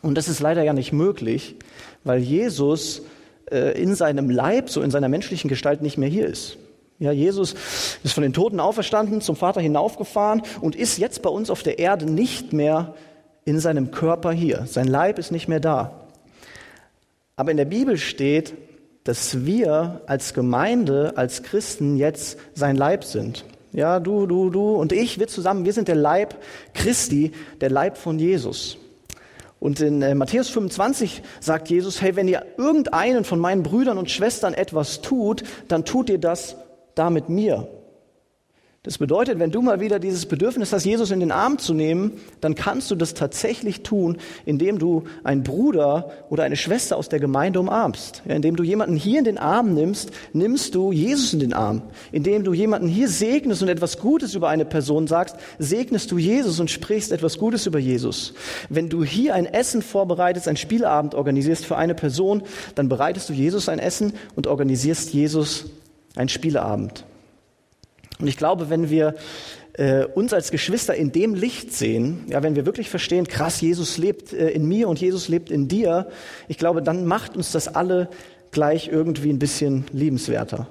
Und 0.00 0.16
das 0.16 0.28
ist 0.28 0.40
leider 0.40 0.62
ja 0.62 0.72
nicht 0.72 0.94
möglich, 0.94 1.56
weil 2.04 2.20
Jesus 2.20 3.02
äh, 3.50 3.80
in 3.80 3.94
seinem 3.94 4.30
Leib, 4.30 4.70
so 4.70 4.82
in 4.82 4.90
seiner 4.90 5.08
menschlichen 5.08 5.48
Gestalt 5.48 5.82
nicht 5.82 5.98
mehr 5.98 6.08
hier 6.08 6.26
ist. 6.26 6.58
Ja, 7.00 7.12
Jesus 7.12 7.54
ist 8.02 8.12
von 8.12 8.22
den 8.22 8.32
Toten 8.32 8.58
auferstanden, 8.58 9.20
zum 9.20 9.36
Vater 9.36 9.60
hinaufgefahren 9.60 10.42
und 10.60 10.74
ist 10.74 10.98
jetzt 10.98 11.22
bei 11.22 11.30
uns 11.30 11.48
auf 11.48 11.62
der 11.62 11.78
Erde 11.78 12.06
nicht 12.06 12.52
mehr 12.52 12.94
in 13.44 13.60
seinem 13.60 13.92
Körper 13.92 14.32
hier. 14.32 14.66
Sein 14.66 14.88
Leib 14.88 15.18
ist 15.18 15.30
nicht 15.30 15.48
mehr 15.48 15.60
da. 15.60 16.08
Aber 17.36 17.52
in 17.52 17.56
der 17.56 17.66
Bibel 17.66 17.96
steht, 17.96 18.54
dass 19.04 19.46
wir 19.46 20.02
als 20.06 20.34
Gemeinde, 20.34 21.12
als 21.16 21.44
Christen 21.44 21.96
jetzt 21.96 22.36
sein 22.54 22.74
Leib 22.76 23.04
sind. 23.04 23.44
Ja, 23.72 24.00
du, 24.00 24.26
du, 24.26 24.50
du 24.50 24.74
und 24.74 24.92
ich, 24.92 25.20
wir 25.20 25.28
zusammen, 25.28 25.64
wir 25.64 25.72
sind 25.72 25.88
der 25.88 25.94
Leib 25.94 26.34
Christi, 26.74 27.32
der 27.60 27.70
Leib 27.70 27.96
von 27.96 28.18
Jesus. 28.18 28.76
Und 29.60 29.80
in 29.80 30.02
äh, 30.02 30.14
Matthäus 30.14 30.48
25 30.50 31.22
sagt 31.40 31.68
Jesus, 31.68 32.00
hey, 32.00 32.14
wenn 32.16 32.28
ihr 32.28 32.44
irgendeinen 32.56 33.24
von 33.24 33.40
meinen 33.40 33.62
Brüdern 33.62 33.98
und 33.98 34.10
Schwestern 34.10 34.54
etwas 34.54 35.00
tut, 35.00 35.42
dann 35.66 35.84
tut 35.84 36.10
ihr 36.10 36.18
das 36.18 36.56
da 36.94 37.10
mit 37.10 37.28
mir. 37.28 37.68
Das 38.88 38.96
bedeutet, 38.96 39.38
wenn 39.38 39.50
du 39.50 39.60
mal 39.60 39.80
wieder 39.80 39.98
dieses 39.98 40.24
Bedürfnis 40.24 40.72
hast, 40.72 40.86
Jesus 40.86 41.10
in 41.10 41.20
den 41.20 41.30
Arm 41.30 41.58
zu 41.58 41.74
nehmen, 41.74 42.12
dann 42.40 42.54
kannst 42.54 42.90
du 42.90 42.94
das 42.94 43.12
tatsächlich 43.12 43.82
tun, 43.82 44.16
indem 44.46 44.78
du 44.78 45.04
einen 45.24 45.42
Bruder 45.42 46.10
oder 46.30 46.44
eine 46.44 46.56
Schwester 46.56 46.96
aus 46.96 47.10
der 47.10 47.20
Gemeinde 47.20 47.60
umarmst. 47.60 48.22
Ja, 48.26 48.34
indem 48.34 48.56
du 48.56 48.62
jemanden 48.62 48.96
hier 48.96 49.18
in 49.18 49.26
den 49.26 49.36
Arm 49.36 49.74
nimmst, 49.74 50.10
nimmst 50.32 50.74
du 50.74 50.90
Jesus 50.90 51.34
in 51.34 51.40
den 51.40 51.52
Arm. 51.52 51.82
Indem 52.12 52.44
du 52.44 52.54
jemanden 52.54 52.88
hier 52.88 53.10
segnest 53.10 53.60
und 53.60 53.68
etwas 53.68 53.98
Gutes 53.98 54.34
über 54.34 54.48
eine 54.48 54.64
Person 54.64 55.06
sagst, 55.06 55.36
segnest 55.58 56.10
du 56.10 56.16
Jesus 56.16 56.58
und 56.58 56.70
sprichst 56.70 57.12
etwas 57.12 57.36
Gutes 57.36 57.66
über 57.66 57.78
Jesus. 57.78 58.32
Wenn 58.70 58.88
du 58.88 59.04
hier 59.04 59.34
ein 59.34 59.44
Essen 59.44 59.82
vorbereitest, 59.82 60.48
ein 60.48 60.56
Spielabend 60.56 61.14
organisierst 61.14 61.66
für 61.66 61.76
eine 61.76 61.94
Person, 61.94 62.42
dann 62.74 62.88
bereitest 62.88 63.28
du 63.28 63.34
Jesus 63.34 63.68
ein 63.68 63.80
Essen 63.80 64.14
und 64.34 64.46
organisierst 64.46 65.12
Jesus 65.12 65.66
ein 66.16 66.30
Spieleabend. 66.30 67.04
Und 68.20 68.26
ich 68.26 68.36
glaube, 68.36 68.68
wenn 68.70 68.90
wir 68.90 69.14
äh, 69.74 70.04
uns 70.04 70.32
als 70.32 70.50
Geschwister 70.50 70.94
in 70.94 71.12
dem 71.12 71.34
Licht 71.34 71.72
sehen, 71.72 72.24
ja, 72.28 72.42
wenn 72.42 72.56
wir 72.56 72.66
wirklich 72.66 72.90
verstehen, 72.90 73.28
krass, 73.28 73.60
Jesus 73.60 73.96
lebt 73.96 74.32
äh, 74.32 74.50
in 74.50 74.66
mir 74.66 74.88
und 74.88 75.00
Jesus 75.00 75.28
lebt 75.28 75.50
in 75.50 75.68
dir, 75.68 76.08
ich 76.48 76.58
glaube, 76.58 76.82
dann 76.82 77.06
macht 77.06 77.36
uns 77.36 77.52
das 77.52 77.68
alle 77.68 78.08
gleich 78.50 78.88
irgendwie 78.88 79.30
ein 79.30 79.38
bisschen 79.38 79.84
liebenswerter. 79.92 80.66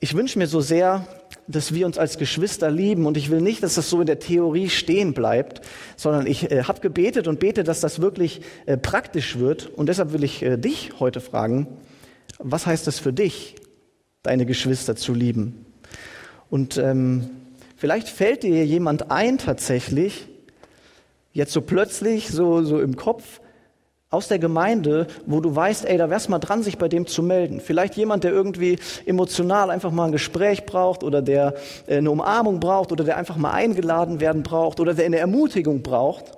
Ich 0.00 0.14
wünsche 0.14 0.38
mir 0.38 0.46
so 0.46 0.60
sehr, 0.60 1.06
dass 1.48 1.74
wir 1.74 1.86
uns 1.86 1.98
als 1.98 2.18
Geschwister 2.18 2.70
lieben 2.70 3.06
und 3.06 3.16
ich 3.16 3.30
will 3.30 3.40
nicht, 3.40 3.62
dass 3.62 3.74
das 3.74 3.90
so 3.90 4.00
in 4.00 4.06
der 4.06 4.18
Theorie 4.18 4.68
stehen 4.68 5.14
bleibt, 5.14 5.60
sondern 5.96 6.26
ich 6.26 6.50
äh, 6.50 6.64
habe 6.64 6.80
gebetet 6.80 7.28
und 7.28 7.40
bete, 7.40 7.62
dass 7.62 7.80
das 7.80 8.00
wirklich 8.00 8.40
äh, 8.66 8.76
praktisch 8.76 9.38
wird 9.38 9.66
und 9.66 9.88
deshalb 9.88 10.12
will 10.12 10.24
ich 10.24 10.42
äh, 10.42 10.56
dich 10.56 10.92
heute 10.98 11.20
fragen, 11.20 11.66
was 12.38 12.66
heißt 12.66 12.86
das 12.86 12.98
für 12.98 13.12
dich, 13.12 13.56
deine 14.26 14.46
Geschwister 14.46 14.96
zu 14.96 15.14
lieben. 15.14 15.64
Und 16.50 16.76
ähm, 16.76 17.30
vielleicht 17.76 18.08
fällt 18.08 18.42
dir 18.42 18.64
jemand 18.64 19.10
ein 19.10 19.38
tatsächlich, 19.38 20.28
jetzt 21.32 21.52
so 21.52 21.60
plötzlich, 21.60 22.28
so, 22.28 22.62
so 22.62 22.80
im 22.80 22.96
Kopf, 22.96 23.40
aus 24.08 24.28
der 24.28 24.38
Gemeinde, 24.38 25.08
wo 25.26 25.40
du 25.40 25.54
weißt, 25.54 25.84
ey, 25.84 25.98
da 25.98 26.08
wär's 26.08 26.28
mal 26.28 26.38
dran, 26.38 26.62
sich 26.62 26.78
bei 26.78 26.88
dem 26.88 27.06
zu 27.06 27.22
melden. 27.22 27.60
Vielleicht 27.60 27.96
jemand, 27.96 28.22
der 28.24 28.30
irgendwie 28.30 28.78
emotional 29.04 29.70
einfach 29.70 29.90
mal 29.90 30.06
ein 30.06 30.12
Gespräch 30.12 30.64
braucht 30.64 31.02
oder 31.02 31.22
der 31.22 31.54
äh, 31.86 31.98
eine 31.98 32.10
Umarmung 32.10 32.60
braucht 32.60 32.92
oder 32.92 33.04
der 33.04 33.16
einfach 33.16 33.36
mal 33.36 33.50
eingeladen 33.50 34.20
werden 34.20 34.42
braucht 34.42 34.78
oder 34.78 34.94
der 34.94 35.06
eine 35.06 35.18
Ermutigung 35.18 35.82
braucht. 35.82 36.32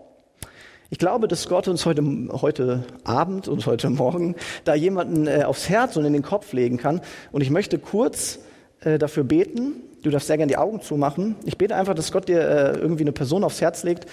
Ich 0.90 0.98
glaube, 0.98 1.28
dass 1.28 1.48
Gott 1.48 1.68
uns 1.68 1.84
heute, 1.84 2.02
heute 2.32 2.84
Abend 3.04 3.46
und 3.46 3.66
heute 3.66 3.90
Morgen 3.90 4.36
da 4.64 4.74
jemanden 4.74 5.26
äh, 5.26 5.42
aufs 5.44 5.68
Herz 5.68 5.96
und 5.96 6.04
in 6.04 6.14
den 6.14 6.22
Kopf 6.22 6.52
legen 6.52 6.78
kann. 6.78 7.02
Und 7.30 7.42
ich 7.42 7.50
möchte 7.50 7.78
kurz 7.78 8.38
äh, 8.80 8.98
dafür 8.98 9.24
beten. 9.24 9.74
Du 10.02 10.10
darfst 10.10 10.28
sehr 10.28 10.38
gerne 10.38 10.50
die 10.50 10.56
Augen 10.56 10.80
zumachen. 10.80 11.36
Ich 11.44 11.58
bete 11.58 11.76
einfach, 11.76 11.94
dass 11.94 12.10
Gott 12.10 12.28
dir 12.28 12.40
äh, 12.40 12.78
irgendwie 12.78 13.02
eine 13.02 13.12
Person 13.12 13.44
aufs 13.44 13.60
Herz 13.60 13.82
legt, 13.82 14.06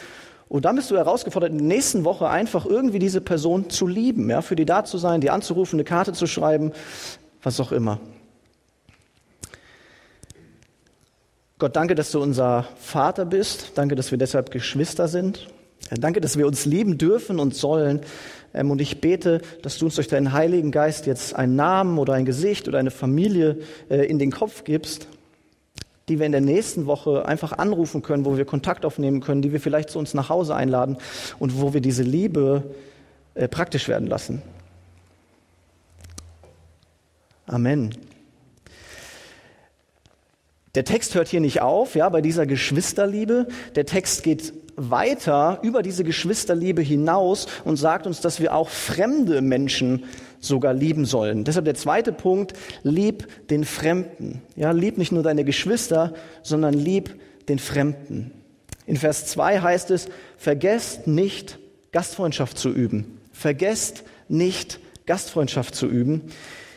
und 0.47 0.65
dann 0.65 0.75
bist 0.75 0.91
du 0.91 0.95
herausgefordert, 0.95 1.51
in 1.51 1.57
der 1.57 1.67
nächsten 1.67 2.03
Woche 2.05 2.29
einfach 2.29 2.65
irgendwie 2.65 2.99
diese 2.99 3.19
Person 3.19 3.69
zu 3.69 3.87
lieben, 3.87 4.29
ja, 4.29 4.41
für 4.41 4.55
die 4.55 4.65
da 4.65 4.85
zu 4.85 4.97
sein, 4.97 5.21
die 5.21 5.31
anzurufen, 5.31 5.77
eine 5.77 5.83
Karte 5.83 6.13
zu 6.13 6.27
schreiben, 6.27 6.71
was 7.41 7.59
auch 7.59 7.71
immer. 7.71 7.99
Gott, 11.57 11.75
danke, 11.75 11.95
dass 11.95 12.11
du 12.11 12.21
unser 12.21 12.67
Vater 12.77 13.25
bist. 13.25 13.71
Danke, 13.75 13.95
dass 13.95 14.11
wir 14.11 14.17
deshalb 14.17 14.51
Geschwister 14.51 15.07
sind. 15.07 15.47
Danke, 15.91 16.19
dass 16.19 16.37
wir 16.37 16.47
uns 16.47 16.65
lieben 16.65 16.97
dürfen 16.97 17.39
und 17.39 17.55
sollen. 17.55 18.01
Ähm, 18.53 18.71
und 18.71 18.81
ich 18.81 19.01
bete, 19.01 19.41
dass 19.61 19.77
du 19.77 19.85
uns 19.85 19.95
durch 19.95 20.07
deinen 20.07 20.33
Heiligen 20.33 20.71
Geist 20.71 21.05
jetzt 21.05 21.35
einen 21.35 21.55
Namen 21.55 21.99
oder 21.99 22.13
ein 22.13 22.25
Gesicht 22.25 22.67
oder 22.67 22.79
eine 22.79 22.91
Familie 22.91 23.59
äh, 23.89 24.05
in 24.05 24.17
den 24.17 24.31
Kopf 24.31 24.63
gibst, 24.63 25.07
die 26.09 26.19
wir 26.19 26.25
in 26.25 26.31
der 26.31 26.41
nächsten 26.41 26.85
Woche 26.85 27.27
einfach 27.27 27.51
anrufen 27.53 28.01
können, 28.01 28.25
wo 28.25 28.37
wir 28.37 28.45
Kontakt 28.45 28.85
aufnehmen 28.85 29.21
können, 29.21 29.41
die 29.41 29.51
wir 29.51 29.59
vielleicht 29.59 29.89
zu 29.89 29.99
uns 29.99 30.13
nach 30.13 30.29
Hause 30.29 30.55
einladen 30.55 30.97
und 31.39 31.61
wo 31.61 31.73
wir 31.73 31.81
diese 31.81 32.03
Liebe 32.03 32.63
äh, 33.35 33.47
praktisch 33.47 33.87
werden 33.87 34.07
lassen. 34.07 34.41
Amen. 37.47 37.91
Der 40.75 40.83
Text 40.83 41.15
hört 41.15 41.29
hier 41.29 41.39
nicht 41.39 41.61
auf, 41.61 41.95
ja, 41.95 42.07
bei 42.09 42.21
dieser 42.21 42.45
Geschwisterliebe. 42.45 43.47
Der 43.75 43.85
Text 43.85 44.23
geht 44.23 44.53
weiter 44.75 45.59
über 45.63 45.81
diese 45.81 46.03
Geschwisterliebe 46.03 46.81
hinaus 46.81 47.47
und 47.63 47.77
sagt 47.77 48.05
uns, 48.07 48.19
dass 48.19 48.41
wir 48.41 48.53
auch 48.53 48.69
fremde 48.69 49.41
Menschen 49.41 50.03
sogar 50.41 50.73
lieben 50.73 51.05
sollen. 51.05 51.45
Deshalb 51.45 51.65
der 51.65 51.75
zweite 51.75 52.11
Punkt, 52.11 52.53
lieb 52.83 53.27
den 53.49 53.63
Fremden. 53.63 54.41
Ja, 54.57 54.71
lieb 54.71 54.97
nicht 54.97 55.13
nur 55.13 55.23
deine 55.23 55.45
Geschwister, 55.45 56.13
sondern 56.43 56.73
lieb 56.73 57.15
den 57.47 57.57
Fremden. 57.57 58.31
In 58.85 58.97
Vers 58.97 59.25
2 59.27 59.61
heißt 59.61 59.91
es, 59.91 60.09
vergesst 60.37 61.07
nicht, 61.07 61.57
Gastfreundschaft 61.91 62.57
zu 62.57 62.69
üben. 62.69 63.19
Vergesst 63.31 64.03
nicht, 64.27 64.79
Gastfreundschaft 65.05 65.73
zu 65.73 65.87
üben. 65.87 66.21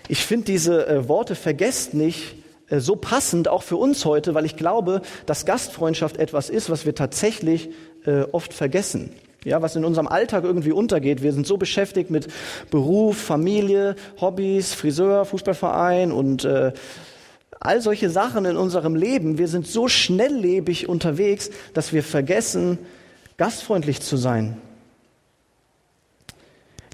Ich 0.09 0.25
finde 0.25 0.47
diese 0.47 0.87
äh, 0.87 1.09
Worte 1.09 1.35
vergesst 1.35 1.95
nicht 1.95 2.37
so 2.71 2.97
passend 2.97 3.49
auch 3.49 3.63
für 3.63 3.77
uns 3.77 4.05
heute, 4.05 4.35
weil 4.35 4.45
ich 4.45 4.57
glaube, 4.57 5.03
dass 5.27 5.47
Gastfreundschaft 5.47 6.17
etwas 6.19 6.51
ist, 6.51 6.71
was 6.71 6.87
wir 6.87 6.95
tatsächlich 6.95 7.71
äh, 8.05 8.23
oft 8.33 8.53
vergessen 8.53 9.11
ja, 9.45 9.63
was 9.63 9.77
in 9.77 9.85
unserem 9.85 10.09
Alltag 10.09 10.45
irgendwie 10.45 10.73
untergeht. 10.73 11.23
Wir 11.23 11.33
sind 11.33 11.47
so 11.47 11.57
beschäftigt 11.57 12.11
mit 12.11 12.29
Beruf, 12.71 13.17
Familie, 13.17 13.97
Hobbys, 14.21 14.75
Friseur, 14.75 15.25
Fußballverein 15.25 16.13
und 16.13 16.45
äh, 16.45 16.73
all 17.61 17.81
solche 17.81 18.11
Sachen 18.11 18.45
in 18.45 18.57
unserem 18.57 18.95
Leben. 18.95 19.39
Wir 19.39 19.49
sind 19.49 19.67
so 19.67 19.89
schnelllebig 19.89 20.89
unterwegs, 20.89 21.51
dass 21.73 21.93
wir 21.93 22.03
vergessen, 22.03 22.79
gastfreundlich 23.37 24.01
zu 24.01 24.17
sein. 24.17 24.61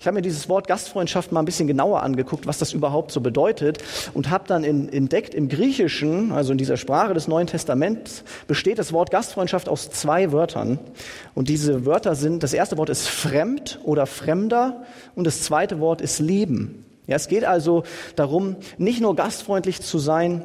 Ich 0.05 0.07
habe 0.07 0.17
mir 0.17 0.21
dieses 0.21 0.51
Wort 0.51 0.69
Gastfreundschaft 0.69 1.33
mal 1.33 1.41
ein 1.41 1.47
bisschen 1.47 1.67
genauer 1.67 2.03
angeguckt, 2.03 2.47
was 2.47 2.59
das 2.59 2.75
überhaupt 2.75 3.11
so 3.11 3.23
bedeutet 3.23 3.83
und 4.13 4.29
habe 4.29 4.45
dann 4.47 4.63
in, 4.63 4.93
entdeckt, 4.93 5.33
im 5.35 5.49
Griechischen, 5.49 6.31
also 6.31 6.53
in 6.53 6.59
dieser 6.59 6.77
Sprache 6.77 7.15
des 7.15 7.27
Neuen 7.27 7.47
Testaments, 7.47 8.23
besteht 8.47 8.79
das 8.79 8.93
Wort 8.93 9.11
Gastfreundschaft 9.11 9.67
aus 9.67 9.89
zwei 9.89 10.31
Wörtern. 10.31 10.79
Und 11.35 11.49
diese 11.49 11.87
Wörter 11.87 12.17
sind, 12.17 12.43
das 12.43 12.53
erste 12.53 12.77
Wort 12.77 12.91
ist 12.91 13.09
fremd 13.09 13.81
oder 13.83 14.05
fremder 14.05 14.85
und 15.15 15.27
das 15.27 15.41
zweite 15.41 15.81
Wort 15.81 16.03
ist 16.03 16.19
lieben. 16.19 16.85
Ja, 17.07 17.17
es 17.17 17.29
geht 17.29 17.47
also 17.47 17.85
darum, 18.15 18.57
nicht 18.77 19.01
nur 19.01 19.17
gastfreundlich 19.17 19.81
zu 19.81 19.99
sein, 19.99 20.45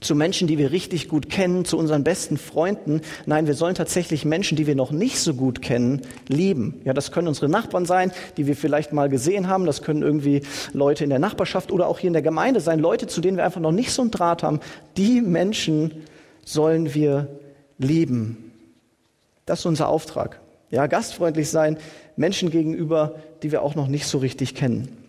zu 0.00 0.14
Menschen, 0.14 0.48
die 0.48 0.58
wir 0.58 0.72
richtig 0.72 1.08
gut 1.08 1.28
kennen, 1.28 1.64
zu 1.64 1.76
unseren 1.76 2.04
besten 2.04 2.36
Freunden. 2.36 3.02
Nein, 3.26 3.46
wir 3.46 3.54
sollen 3.54 3.74
tatsächlich 3.74 4.24
Menschen, 4.24 4.56
die 4.56 4.66
wir 4.66 4.74
noch 4.74 4.92
nicht 4.92 5.18
so 5.18 5.34
gut 5.34 5.62
kennen, 5.62 6.02
lieben. 6.28 6.80
Ja, 6.84 6.92
das 6.92 7.12
können 7.12 7.28
unsere 7.28 7.48
Nachbarn 7.48 7.86
sein, 7.86 8.12
die 8.36 8.46
wir 8.46 8.56
vielleicht 8.56 8.92
mal 8.92 9.08
gesehen 9.08 9.48
haben. 9.48 9.66
Das 9.66 9.82
können 9.82 10.02
irgendwie 10.02 10.42
Leute 10.72 11.04
in 11.04 11.10
der 11.10 11.18
Nachbarschaft 11.18 11.70
oder 11.70 11.86
auch 11.86 11.98
hier 11.98 12.08
in 12.08 12.14
der 12.14 12.22
Gemeinde 12.22 12.60
sein. 12.60 12.78
Leute, 12.78 13.06
zu 13.06 13.20
denen 13.20 13.36
wir 13.36 13.44
einfach 13.44 13.60
noch 13.60 13.72
nicht 13.72 13.92
so 13.92 14.02
einen 14.02 14.10
Draht 14.10 14.42
haben. 14.42 14.60
Die 14.96 15.20
Menschen 15.20 15.92
sollen 16.44 16.94
wir 16.94 17.28
lieben. 17.78 18.52
Das 19.46 19.60
ist 19.60 19.66
unser 19.66 19.88
Auftrag. 19.88 20.40
Ja, 20.70 20.86
gastfreundlich 20.86 21.50
sein, 21.50 21.78
Menschen 22.16 22.50
gegenüber, 22.50 23.16
die 23.42 23.50
wir 23.50 23.62
auch 23.62 23.74
noch 23.74 23.88
nicht 23.88 24.06
so 24.06 24.18
richtig 24.18 24.54
kennen. 24.54 24.99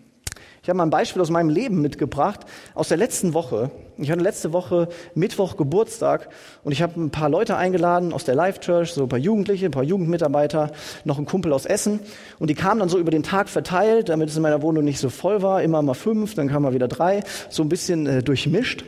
Ich 0.62 0.68
habe 0.68 0.76
mal 0.76 0.84
ein 0.84 0.90
Beispiel 0.90 1.20
aus 1.20 1.30
meinem 1.30 1.48
Leben 1.48 1.80
mitgebracht, 1.80 2.42
aus 2.76 2.86
der 2.86 2.96
letzten 2.96 3.34
Woche. 3.34 3.72
Ich 3.98 4.12
hatte 4.12 4.22
letzte 4.22 4.52
Woche 4.52 4.88
Mittwoch 5.16 5.56
Geburtstag 5.56 6.28
und 6.62 6.70
ich 6.70 6.82
habe 6.82 7.00
ein 7.00 7.10
paar 7.10 7.28
Leute 7.28 7.56
eingeladen 7.56 8.12
aus 8.12 8.22
der 8.22 8.36
Live 8.36 8.60
Church, 8.60 8.92
so 8.92 9.02
ein 9.02 9.08
paar 9.08 9.18
Jugendliche, 9.18 9.66
ein 9.66 9.72
paar 9.72 9.82
Jugendmitarbeiter, 9.82 10.70
noch 11.04 11.18
ein 11.18 11.24
Kumpel 11.24 11.52
aus 11.52 11.66
Essen. 11.66 11.98
Und 12.38 12.48
die 12.48 12.54
kamen 12.54 12.78
dann 12.78 12.88
so 12.88 13.00
über 13.00 13.10
den 13.10 13.24
Tag 13.24 13.48
verteilt, 13.48 14.08
damit 14.08 14.28
es 14.28 14.36
in 14.36 14.42
meiner 14.42 14.62
Wohnung 14.62 14.84
nicht 14.84 15.00
so 15.00 15.10
voll 15.10 15.42
war. 15.42 15.64
Immer 15.64 15.82
mal 15.82 15.94
fünf, 15.94 16.36
dann 16.36 16.46
kamen 16.46 16.62
mal 16.62 16.74
wieder 16.74 16.86
drei, 16.86 17.24
so 17.50 17.64
ein 17.64 17.68
bisschen 17.68 18.06
äh, 18.06 18.22
durchmischt. 18.22 18.84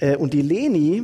Äh, 0.00 0.16
und 0.16 0.34
die 0.34 0.42
Leni, 0.42 1.02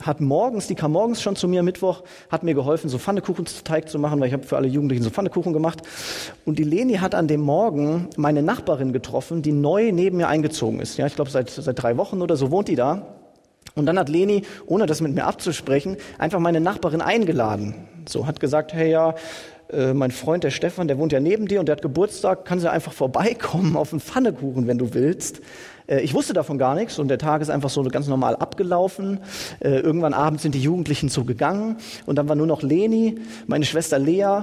hat 0.00 0.20
morgens, 0.20 0.66
die 0.66 0.74
kam 0.74 0.92
morgens 0.92 1.22
schon 1.22 1.36
zu 1.36 1.48
mir 1.48 1.62
Mittwoch, 1.62 2.02
hat 2.30 2.42
mir 2.42 2.54
geholfen, 2.54 2.88
so 2.88 2.98
Pfannekuchenteig 2.98 3.88
zu 3.88 3.98
machen, 3.98 4.20
weil 4.20 4.28
ich 4.28 4.32
habe 4.32 4.44
für 4.44 4.56
alle 4.56 4.68
Jugendlichen 4.68 5.02
so 5.02 5.10
Pfannekuchen 5.10 5.52
gemacht. 5.52 5.82
Und 6.44 6.58
die 6.58 6.64
Leni 6.64 6.94
hat 6.94 7.14
an 7.14 7.28
dem 7.28 7.40
Morgen 7.40 8.08
meine 8.16 8.42
Nachbarin 8.42 8.92
getroffen, 8.92 9.42
die 9.42 9.52
neu 9.52 9.92
neben 9.92 10.16
mir 10.16 10.28
eingezogen 10.28 10.80
ist. 10.80 10.96
Ja, 10.96 11.06
ich 11.06 11.14
glaube 11.14 11.30
seit 11.30 11.50
seit 11.50 11.82
drei 11.82 11.96
Wochen 11.96 12.22
oder 12.22 12.36
so 12.36 12.50
wohnt 12.50 12.68
die 12.68 12.76
da. 12.76 13.06
Und 13.74 13.86
dann 13.86 13.98
hat 13.98 14.08
Leni, 14.08 14.42
ohne 14.66 14.86
das 14.86 15.00
mit 15.00 15.14
mir 15.14 15.24
abzusprechen, 15.24 15.96
einfach 16.18 16.40
meine 16.40 16.60
Nachbarin 16.60 17.00
eingeladen. 17.00 17.74
So 18.06 18.26
hat 18.26 18.40
gesagt, 18.40 18.74
hey 18.74 18.90
ja, 18.90 19.14
äh, 19.72 19.94
mein 19.94 20.10
Freund 20.10 20.44
der 20.44 20.50
Stefan, 20.50 20.88
der 20.88 20.98
wohnt 20.98 21.12
ja 21.12 21.20
neben 21.20 21.46
dir 21.46 21.60
und 21.60 21.66
der 21.66 21.76
hat 21.76 21.82
Geburtstag, 21.82 22.44
kann 22.44 22.60
sie 22.60 22.70
einfach 22.70 22.92
vorbeikommen 22.92 23.76
auf 23.76 23.92
einen 23.92 24.00
Pfannekuchen, 24.00 24.66
wenn 24.66 24.78
du 24.78 24.94
willst. 24.94 25.40
Äh, 25.86 26.00
ich 26.00 26.14
wusste 26.14 26.32
davon 26.32 26.58
gar 26.58 26.74
nichts 26.74 26.98
und 26.98 27.08
der 27.08 27.18
Tag 27.18 27.42
ist 27.42 27.50
einfach 27.50 27.70
so 27.70 27.82
ganz 27.84 28.08
normal 28.08 28.36
abgelaufen. 28.36 29.20
Äh, 29.60 29.80
irgendwann 29.80 30.14
abends 30.14 30.42
sind 30.42 30.54
die 30.54 30.62
Jugendlichen 30.62 31.08
so 31.08 31.24
gegangen 31.24 31.76
und 32.06 32.16
dann 32.16 32.28
war 32.28 32.36
nur 32.36 32.46
noch 32.46 32.62
Leni, 32.62 33.18
meine 33.46 33.64
Schwester 33.64 33.98
Lea 33.98 34.42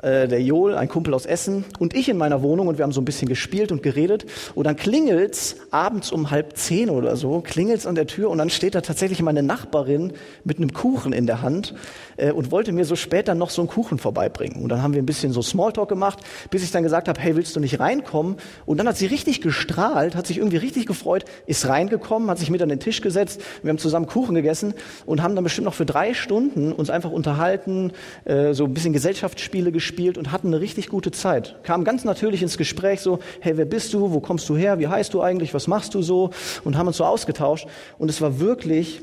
äh, 0.00 0.28
der 0.28 0.40
Joel, 0.40 0.76
ein 0.76 0.88
Kumpel 0.88 1.12
aus 1.12 1.26
Essen, 1.26 1.64
und 1.80 1.92
ich 1.92 2.08
in 2.08 2.16
meiner 2.16 2.40
Wohnung 2.40 2.68
und 2.68 2.78
wir 2.78 2.84
haben 2.84 2.92
so 2.92 3.00
ein 3.00 3.04
bisschen 3.04 3.28
gespielt 3.28 3.72
und 3.72 3.82
geredet. 3.82 4.26
Und 4.54 4.64
dann 4.68 4.76
klingelt's 4.76 5.56
abends 5.72 6.12
um 6.12 6.30
halb 6.30 6.56
zehn 6.56 6.88
oder 6.88 7.16
so, 7.16 7.40
klingelt's 7.40 7.84
an 7.84 7.96
der 7.96 8.06
Tür 8.06 8.30
und 8.30 8.38
dann 8.38 8.48
steht 8.48 8.76
da 8.76 8.80
tatsächlich 8.80 9.22
meine 9.22 9.42
Nachbarin 9.42 10.12
mit 10.44 10.58
einem 10.58 10.72
Kuchen 10.72 11.12
in 11.12 11.26
der 11.26 11.42
Hand 11.42 11.74
äh, 12.16 12.30
und 12.30 12.52
wollte 12.52 12.70
mir 12.70 12.84
so 12.84 12.94
später 12.94 13.34
noch 13.34 13.50
so 13.50 13.60
einen 13.60 13.68
Kuchen 13.68 13.98
vorbeibringen. 13.98 14.62
Und 14.62 14.68
dann 14.68 14.84
haben 14.84 14.94
wir 14.94 15.02
ein 15.02 15.06
bisschen 15.06 15.32
so 15.32 15.42
Smalltalk 15.42 15.88
gemacht, 15.88 16.20
bis 16.50 16.62
ich 16.62 16.70
dann 16.70 16.84
gesagt 16.84 17.08
habe, 17.08 17.20
hey, 17.20 17.34
willst 17.34 17.56
du 17.56 17.60
nicht 17.60 17.80
reinkommen? 17.80 18.36
Und 18.66 18.78
dann 18.78 18.86
hat 18.86 18.96
sie 18.96 19.06
richtig 19.06 19.40
gestrahlt, 19.40 20.14
hat 20.14 20.28
sich 20.28 20.38
irgendwie 20.38 20.58
richtig 20.58 20.86
gefreut, 20.86 21.24
ist 21.46 21.68
reingekommen, 21.68 22.30
hat 22.30 22.38
sich 22.38 22.50
mit 22.50 22.62
an 22.62 22.68
den 22.68 22.78
Tisch 22.78 23.00
gesetzt. 23.00 23.40
Wir 23.62 23.70
haben 23.70 23.78
zusammen 23.78 24.06
Kuchen 24.06 24.36
gegessen 24.36 24.74
und 25.06 25.24
haben 25.24 25.34
dann 25.34 25.42
bestimmt 25.42 25.64
noch 25.64 25.74
für 25.74 25.86
drei 25.86 26.14
Stunden 26.14 26.72
uns 26.72 26.88
einfach 26.88 27.10
unterhalten, 27.10 27.92
äh, 28.26 28.54
so 28.54 28.64
ein 28.64 28.74
bisschen 28.74 28.92
Gesellschaftsspiele 28.92 29.72
gespielt 29.72 29.87
gespielt 29.88 30.18
und 30.18 30.30
hatten 30.32 30.48
eine 30.48 30.60
richtig 30.60 30.88
gute 30.88 31.10
Zeit. 31.10 31.56
Kamen 31.62 31.84
ganz 31.84 32.04
natürlich 32.04 32.42
ins 32.42 32.58
Gespräch 32.58 33.00
so, 33.00 33.20
hey, 33.40 33.56
wer 33.56 33.64
bist 33.64 33.94
du? 33.94 34.12
Wo 34.12 34.20
kommst 34.20 34.46
du 34.48 34.56
her? 34.56 34.78
Wie 34.78 34.86
heißt 34.86 35.14
du 35.14 35.22
eigentlich? 35.22 35.54
Was 35.54 35.66
machst 35.66 35.94
du 35.94 36.02
so? 36.02 36.30
Und 36.62 36.76
haben 36.76 36.88
uns 36.88 36.98
so 36.98 37.04
ausgetauscht. 37.04 37.66
Und 37.96 38.10
es 38.10 38.20
war 38.20 38.38
wirklich 38.38 39.00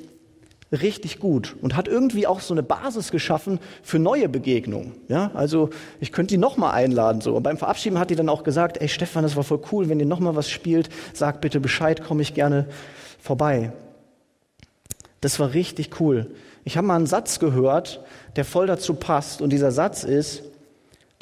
richtig 0.72 1.20
gut 1.20 1.56
und 1.62 1.76
hat 1.76 1.88
irgendwie 1.88 2.28
auch 2.28 2.40
so 2.40 2.54
eine 2.54 2.62
Basis 2.62 3.12
geschaffen 3.12 3.60
für 3.82 3.98
neue 3.98 4.30
Begegnungen. 4.30 4.94
Ja, 5.08 5.32
also 5.34 5.70
ich 6.00 6.12
könnte 6.12 6.36
die 6.36 6.38
noch 6.38 6.58
mal 6.58 6.72
einladen 6.72 7.22
so. 7.22 7.36
Und 7.36 7.44
beim 7.44 7.58
Verabschieden 7.58 7.98
hat 7.98 8.10
die 8.10 8.16
dann 8.16 8.30
auch 8.30 8.44
gesagt, 8.44 8.80
ey 8.80 8.88
Stefan, 8.88 9.24
das 9.24 9.36
war 9.36 9.44
voll 9.44 9.62
cool, 9.72 9.90
wenn 9.90 10.00
ihr 10.00 10.06
noch 10.06 10.20
mal 10.20 10.36
was 10.36 10.50
spielt, 10.50 10.90
sag 11.14 11.42
bitte 11.42 11.60
Bescheid, 11.60 12.04
komme 12.04 12.22
ich 12.22 12.34
gerne 12.34 12.68
vorbei. 13.20 13.72
Das 15.22 15.40
war 15.40 15.54
richtig 15.54 16.00
cool. 16.00 16.32
Ich 16.64 16.78
habe 16.78 16.88
mal 16.88 16.96
einen 16.96 17.08
Satz 17.08 17.40
gehört, 17.40 18.04
der 18.36 18.44
voll 18.44 18.68
dazu 18.68 18.96
passt 18.96 19.42
und 19.42 19.52
dieser 19.52 19.72
Satz 19.72 20.04
ist, 20.04 20.44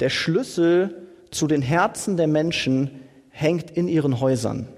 der 0.00 0.10
Schlüssel 0.10 1.08
zu 1.30 1.46
den 1.46 1.62
Herzen 1.62 2.16
der 2.16 2.26
Menschen 2.26 2.90
hängt 3.30 3.70
in 3.70 3.88
ihren 3.88 4.20
Häusern. 4.20 4.68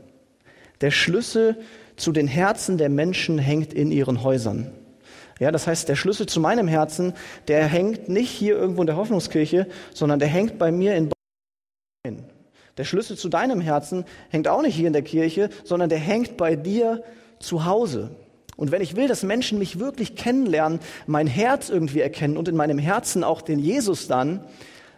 Der 0.81 0.91
Schlüssel 0.91 1.57
zu 1.97 2.13
den 2.13 2.27
Herzen 2.27 2.79
der 2.79 2.89
Menschen 2.89 3.39
hängt 3.39 3.73
in 3.73 3.91
ihren 3.91 4.23
Häusern. 4.23 4.71
Ja, 5.39 5.51
das 5.51 5.67
heißt, 5.67 5.89
der 5.89 5.97
Schlüssel 5.97 6.27
zu 6.27 6.41
meinem 6.41 6.67
Herzen, 6.67 7.13
der 7.49 7.67
hängt 7.67 8.09
nicht 8.09 8.31
hier 8.31 8.57
irgendwo 8.57 8.83
in 8.83 8.87
der 8.87 8.97
Hoffnungskirche, 8.97 9.67
sondern 9.93 10.19
der 10.19 10.29
hängt 10.29 10.59
bei 10.59 10.73
mir 10.73 10.97
in 10.97 11.11
Der 12.79 12.85
Schlüssel 12.85 13.17
zu 13.17 13.29
deinem 13.29 13.61
Herzen 13.61 14.05
hängt 14.31 14.49
auch 14.49 14.63
nicht 14.63 14.75
hier 14.75 14.87
in 14.87 14.93
der 14.93 15.03
Kirche, 15.03 15.51
sondern 15.65 15.89
der 15.89 15.99
hängt 15.99 16.37
bei 16.37 16.57
dir 16.57 17.03
zu 17.39 17.67
Hause. 17.67 18.17
Und 18.57 18.71
wenn 18.71 18.81
ich 18.81 18.97
will, 18.97 19.09
dass 19.09 19.23
Menschen 19.23 19.59
mich 19.59 19.79
wirklich 19.79 20.17
kennenlernen, 20.17 20.81
mein 21.07 21.27
Herz 21.27 21.69
irgendwie 21.69 22.01
erkennen 22.01 22.39
und 22.39 22.49
in 22.49 22.57
meinem 22.57 22.79
Herzen 22.79 23.23
auch 23.23 23.43
den 23.43 23.59
Jesus 23.59 24.09
dann, 24.09 24.41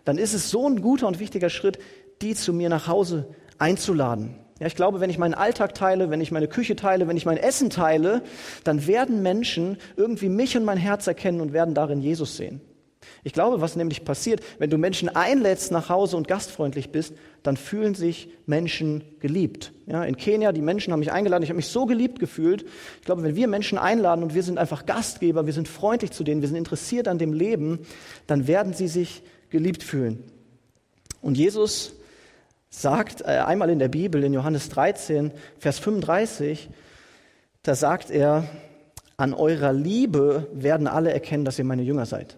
dann 0.09 0.17
ist 0.17 0.33
es 0.33 0.49
so 0.49 0.67
ein 0.67 0.81
guter 0.81 1.07
und 1.07 1.21
wichtiger 1.21 1.51
Schritt, 1.51 1.79
die 2.23 2.35
zu 2.35 2.55
mir 2.55 2.71
nach 2.71 2.89
Hause 2.89 3.27
einzuladen. 3.59 4.37
Ja, 4.59 4.67
ich 4.67 4.75
glaube, 4.75 5.01
wenn 5.01 5.11
ich 5.11 5.19
meinen 5.19 5.35
Alltag 5.35 5.75
teile, 5.75 6.09
wenn 6.09 6.23
ich 6.23 6.33
meine 6.33 6.49
Küche 6.49 6.77
teile, 6.77 7.07
wenn 7.09 7.17
ich 7.19 7.27
mein 7.27 7.37
Essen 7.37 7.69
teile, 7.69 8.23
dann 8.65 8.87
werden 8.87 9.23
Menschen 9.23 9.77
irgendwie 9.97 10.31
mich 10.31 10.57
und 10.57 10.65
mein 10.65 10.79
Herz 10.79 11.07
erkennen 11.07 11.43
und 11.43 11.53
werden 11.53 11.75
darin 11.75 12.01
Jesus 12.01 12.39
sehen. 12.39 12.63
Ich 13.23 13.35
glaube, 13.35 13.61
was 13.61 13.77
nämlich 13.77 14.05
passiert, 14.05 14.41
wenn 14.59 14.71
du 14.71 14.79
Menschen 14.79 15.11
einlädst 15.11 15.73
nach 15.73 15.91
Hause 15.91 16.17
und 16.17 16.27
gastfreundlich 16.27 16.91
bist, 16.91 17.13
dann 17.43 17.59
fühlen 17.59 17.95
sich 17.95 18.31
Menschen 18.47 19.05
geliebt. 19.21 19.73
Ja, 19.87 20.05
in 20.05 20.17
Kenia, 20.17 20.53
die 20.53 20.63
Menschen 20.63 20.93
haben 20.93 21.01
mich 21.01 21.13
eingeladen, 21.13 21.43
ich 21.43 21.51
habe 21.51 21.57
mich 21.57 21.69
so 21.69 21.85
geliebt 21.85 22.19
gefühlt. 22.19 22.65
Ich 23.01 23.05
glaube, 23.05 23.23
wenn 23.25 23.37
wir 23.37 23.47
Menschen 23.47 23.77
einladen 23.77 24.23
und 24.23 24.35
wir 24.35 24.43
sind 24.43 24.57
einfach 24.57 24.87
Gastgeber, 24.87 25.45
wir 25.45 25.53
sind 25.53 25.69
freundlich 25.69 26.13
zu 26.13 26.25
denen, 26.25 26.41
wir 26.41 26.49
sind 26.49 26.57
interessiert 26.57 27.09
an 27.09 27.19
dem 27.19 27.35
Leben, 27.35 27.81
dann 28.27 28.47
werden 28.47 28.73
sie 28.73 28.89
sich 28.89 29.23
geliebt 29.51 29.83
fühlen. 29.83 30.23
Und 31.21 31.37
Jesus 31.37 31.93
sagt 32.71 33.23
äh, 33.23 33.25
einmal 33.25 33.71
in 33.71 33.79
der 33.79 33.89
Bibel, 33.89 34.23
in 34.25 34.33
Johannes 34.33 34.69
13, 34.69 35.33
Vers 35.59 35.79
35, 35.79 36.69
da 37.63 37.75
sagt 37.75 38.11
er, 38.11 38.49
an 39.17 39.35
eurer 39.35 39.73
Liebe 39.73 40.47
werden 40.53 40.87
alle 40.87 41.13
erkennen, 41.13 41.45
dass 41.45 41.59
ihr 41.59 41.65
meine 41.65 41.83
Jünger 41.83 42.07
seid. 42.07 42.37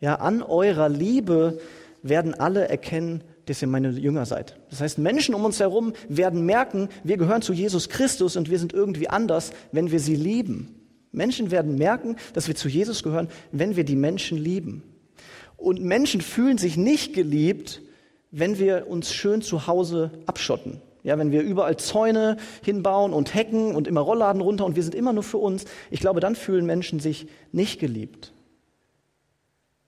Ja, 0.00 0.16
an 0.16 0.42
eurer 0.42 0.88
Liebe 0.88 1.58
werden 2.02 2.34
alle 2.34 2.68
erkennen, 2.68 3.22
dass 3.46 3.60
ihr 3.60 3.68
meine 3.68 3.90
Jünger 3.90 4.24
seid. 4.24 4.56
Das 4.70 4.80
heißt, 4.80 4.98
Menschen 4.98 5.34
um 5.34 5.44
uns 5.44 5.60
herum 5.60 5.92
werden 6.08 6.46
merken, 6.46 6.88
wir 7.02 7.18
gehören 7.18 7.42
zu 7.42 7.52
Jesus 7.52 7.88
Christus 7.88 8.36
und 8.36 8.50
wir 8.50 8.58
sind 8.58 8.72
irgendwie 8.72 9.08
anders, 9.08 9.52
wenn 9.72 9.90
wir 9.90 10.00
sie 10.00 10.16
lieben. 10.16 10.74
Menschen 11.12 11.50
werden 11.50 11.76
merken, 11.76 12.16
dass 12.32 12.48
wir 12.48 12.54
zu 12.54 12.68
Jesus 12.68 13.02
gehören, 13.02 13.28
wenn 13.52 13.76
wir 13.76 13.84
die 13.84 13.96
Menschen 13.96 14.38
lieben. 14.38 14.82
Und 15.64 15.80
Menschen 15.80 16.20
fühlen 16.20 16.58
sich 16.58 16.76
nicht 16.76 17.14
geliebt, 17.14 17.80
wenn 18.30 18.58
wir 18.58 18.86
uns 18.86 19.14
schön 19.14 19.40
zu 19.40 19.66
Hause 19.66 20.10
abschotten. 20.26 20.82
Ja, 21.04 21.16
wenn 21.16 21.32
wir 21.32 21.40
überall 21.40 21.78
Zäune 21.78 22.36
hinbauen 22.62 23.14
und 23.14 23.34
Hecken 23.34 23.74
und 23.74 23.88
immer 23.88 24.02
Rollladen 24.02 24.42
runter 24.42 24.66
und 24.66 24.76
wir 24.76 24.82
sind 24.82 24.94
immer 24.94 25.14
nur 25.14 25.22
für 25.22 25.38
uns, 25.38 25.64
ich 25.90 26.00
glaube, 26.00 26.20
dann 26.20 26.36
fühlen 26.36 26.66
Menschen 26.66 27.00
sich 27.00 27.28
nicht 27.50 27.80
geliebt. 27.80 28.33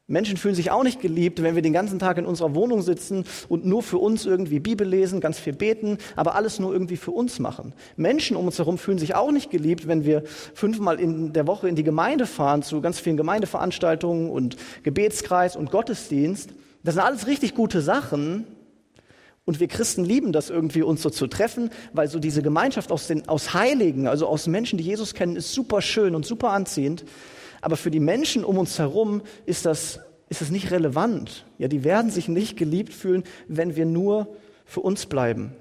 Menschen 0.09 0.37
fühlen 0.37 0.55
sich 0.55 0.71
auch 0.71 0.85
nicht 0.85 1.01
geliebt, 1.01 1.43
wenn 1.43 1.57
wir 1.57 1.63
den 1.63 1.73
ganzen 1.73 1.99
Tag 1.99 2.17
in 2.17 2.27
unserer 2.27 2.55
Wohnung 2.55 2.83
sitzen 2.83 3.25
und 3.49 3.67
nur 3.67 3.83
für 3.83 3.99
uns 3.99 4.25
irgendwie 4.25 4.61
Bibel 4.61 4.87
lesen, 4.87 5.21
ganz 5.21 5.41
viel 5.41 5.53
beten, 5.53 5.99
aber 6.15 6.37
alles 6.37 6.61
nur 6.61 6.73
irgendwie 6.73 6.97
für 6.97 7.11
uns 7.11 7.41
machen. 7.41 7.73
Menschen 7.97 8.37
um 8.37 8.47
uns 8.47 8.59
herum 8.59 8.79
fühlen 8.79 8.99
sich 8.99 9.17
auch 9.17 9.33
nicht 9.33 9.51
geliebt, 9.51 9.89
wenn 9.89 10.05
wir 10.05 10.23
fünfmal 10.55 11.01
in 11.01 11.33
der 11.33 11.49
Woche 11.49 11.69
in 11.69 11.75
die 11.75 11.83
Gemeinde 11.83 12.27
fahren 12.27 12.63
zu 12.63 12.81
ganz 12.81 13.01
vielen 13.01 13.17
Gemeindeveranstaltungen 13.17 14.31
und 14.31 14.57
Gebetskreis 14.85 15.57
und 15.57 15.73
Gottesdienst. 15.73 16.51
Das 16.85 16.95
sind 16.95 17.03
alles 17.03 17.27
richtig 17.27 17.55
gute 17.55 17.81
Sachen. 17.81 18.47
Und 19.45 19.59
wir 19.59 19.69
Christen 19.69 20.05
lieben 20.05 20.33
das 20.33 20.51
irgendwie, 20.51 20.83
uns 20.83 21.03
so 21.03 21.11
zu 21.11 21.27
treffen, 21.27 21.71
weil 21.93 22.09
so 22.09 22.21
diese 22.21 22.43
Gemeinschaft 22.43 22.93
aus, 22.93 23.09
den, 23.09 23.29
aus 23.29 23.55
Heiligen, 23.55 24.07
also 24.07 24.27
aus 24.27 24.47
Menschen, 24.47 24.77
die 24.77 24.85
Jesus 24.85 25.15
kennen, 25.15 25.35
ist 25.35 25.53
super 25.53 25.83
schön 25.83 26.15
und 26.15 26.25
super 26.25 26.51
anziehend. 26.51 27.05
Aber 27.61 27.77
für 27.77 27.91
die 27.91 28.01
Menschen 28.01 28.45
um 28.45 28.59
uns 28.59 28.79
herum 28.79 29.23
ist 29.45 29.67
das, 29.67 30.01
ist 30.29 30.41
das 30.41 30.51
nicht 30.51 30.71
relevant. 30.71 31.45
Ja, 31.59 31.69
die 31.69 31.85
werden 31.85 32.11
sich 32.11 32.29
nicht 32.29 32.57
geliebt 32.57 32.93
fühlen, 32.93 33.25
wenn 33.49 33.77
wir 33.77 33.87
nur 33.87 34.29
für 34.65 34.81
uns 34.81 35.07
bleiben. 35.07 35.53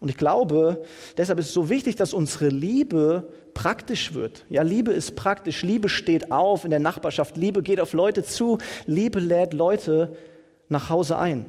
Und 0.00 0.08
ich 0.08 0.16
glaube, 0.16 0.84
deshalb 1.16 1.38
ist 1.38 1.46
es 1.46 1.54
so 1.54 1.70
wichtig, 1.70 1.96
dass 1.96 2.12
unsere 2.12 2.48
Liebe 2.48 3.32
praktisch 3.54 4.12
wird. 4.12 4.44
Ja, 4.50 4.62
Liebe 4.62 4.92
ist 4.92 5.16
praktisch. 5.16 5.62
Liebe 5.62 5.88
steht 5.88 6.30
auf 6.30 6.64
in 6.64 6.70
der 6.70 6.80
Nachbarschaft. 6.80 7.36
Liebe 7.36 7.62
geht 7.62 7.80
auf 7.80 7.92
Leute 7.92 8.22
zu. 8.22 8.58
Liebe 8.86 9.20
lädt 9.20 9.54
Leute 9.54 10.16
nach 10.68 10.90
Hause 10.90 11.16
ein. 11.16 11.46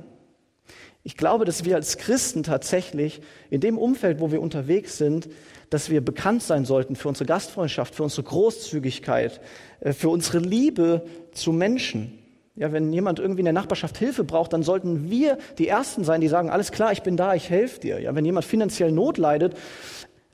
Ich 1.08 1.18
glaube, 1.18 1.46
dass 1.46 1.66
wir 1.66 1.76
als 1.76 2.00
Christen 2.00 2.42
tatsächlich 2.42 3.22
in 3.52 3.62
dem 3.62 3.78
Umfeld, 3.78 4.20
wo 4.20 4.32
wir 4.32 4.42
unterwegs 4.42 4.98
sind, 4.98 5.30
dass 5.70 5.92
wir 5.92 6.04
bekannt 6.04 6.42
sein 6.42 6.66
sollten 6.66 6.96
für 6.96 7.08
unsere 7.08 7.28
Gastfreundschaft, 7.28 7.94
für 7.94 8.02
unsere 8.02 8.24
Großzügigkeit, 8.24 9.40
äh, 9.82 9.94
für 9.94 10.10
unsere 10.10 10.40
Liebe 10.40 11.06
zu 11.32 11.52
Menschen. 11.52 12.18
Ja, 12.56 12.72
wenn 12.72 12.92
jemand 12.92 13.20
irgendwie 13.20 13.42
in 13.42 13.46
der 13.46 13.54
Nachbarschaft 13.54 14.00
Hilfe 14.00 14.24
braucht, 14.24 14.52
dann 14.54 14.64
sollten 14.64 15.12
wir 15.12 15.38
die 15.60 15.68
Ersten 15.68 16.04
sein, 16.04 16.22
die 16.22 16.28
sagen, 16.28 16.50
alles 16.50 16.72
klar, 16.72 16.92
ich 16.92 17.04
bin 17.04 17.18
da, 17.18 17.36
ich 17.36 17.52
helfe 17.52 17.82
dir. 17.82 18.00
Ja, 18.00 18.16
wenn 18.16 18.26
jemand 18.26 18.46
finanziell 18.46 18.92
Not 18.92 19.20
leidet, 19.20 19.54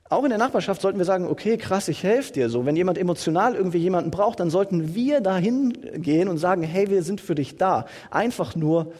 auch 0.08 0.24
in 0.24 0.30
der 0.30 0.40
Nachbarschaft 0.40 0.82
sollten 0.82 1.00
wir 1.00 1.06
sagen, 1.06 1.28
okay, 1.28 1.58
krass, 1.58 1.90
ich 1.90 2.02
helfe 2.02 2.32
dir 2.32 2.50
so. 2.50 2.66
Wenn 2.66 2.78
jemand 2.78 2.98
emotional 2.98 3.56
irgendwie 3.56 3.80
jemanden 3.80 4.10
braucht, 4.10 4.40
dann 4.40 4.50
sollten 4.50 4.96
wir 4.96 5.20
dahin 5.20 5.74
gehen 5.96 6.30
und 6.30 6.38
sagen, 6.38 6.64
hey, 6.64 6.90
wir 6.90 7.04
sind 7.04 7.20
für 7.20 7.36
dich 7.36 7.58
da. 7.58 7.88
Einfach 8.10 8.56
nur 8.56 8.94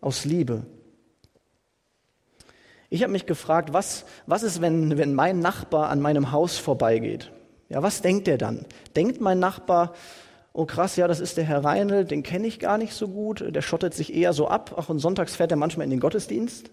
aus 0.00 0.24
Liebe. 0.24 0.62
Ich 2.90 3.02
habe 3.02 3.12
mich 3.12 3.26
gefragt, 3.26 3.72
was, 3.72 4.06
was 4.26 4.42
ist, 4.42 4.62
wenn, 4.62 4.96
wenn 4.96 5.14
mein 5.14 5.40
Nachbar 5.40 5.90
an 5.90 6.00
meinem 6.00 6.32
Haus 6.32 6.56
vorbeigeht? 6.56 7.30
Ja, 7.68 7.82
was 7.82 8.00
denkt 8.00 8.28
er 8.28 8.38
dann? 8.38 8.64
Denkt 8.96 9.20
mein 9.20 9.38
Nachbar, 9.38 9.92
oh 10.54 10.64
krass, 10.64 10.96
ja, 10.96 11.06
das 11.06 11.20
ist 11.20 11.36
der 11.36 11.44
Herr 11.44 11.64
Reinl, 11.64 12.06
den 12.06 12.22
kenne 12.22 12.46
ich 12.46 12.58
gar 12.58 12.78
nicht 12.78 12.94
so 12.94 13.08
gut, 13.08 13.44
der 13.54 13.60
schottet 13.60 13.92
sich 13.92 14.14
eher 14.14 14.32
so 14.32 14.48
ab, 14.48 14.74
ach 14.78 14.88
und 14.88 15.00
sonntags 15.00 15.36
fährt 15.36 15.50
er 15.50 15.58
manchmal 15.58 15.84
in 15.84 15.90
den 15.90 16.00
Gottesdienst? 16.00 16.70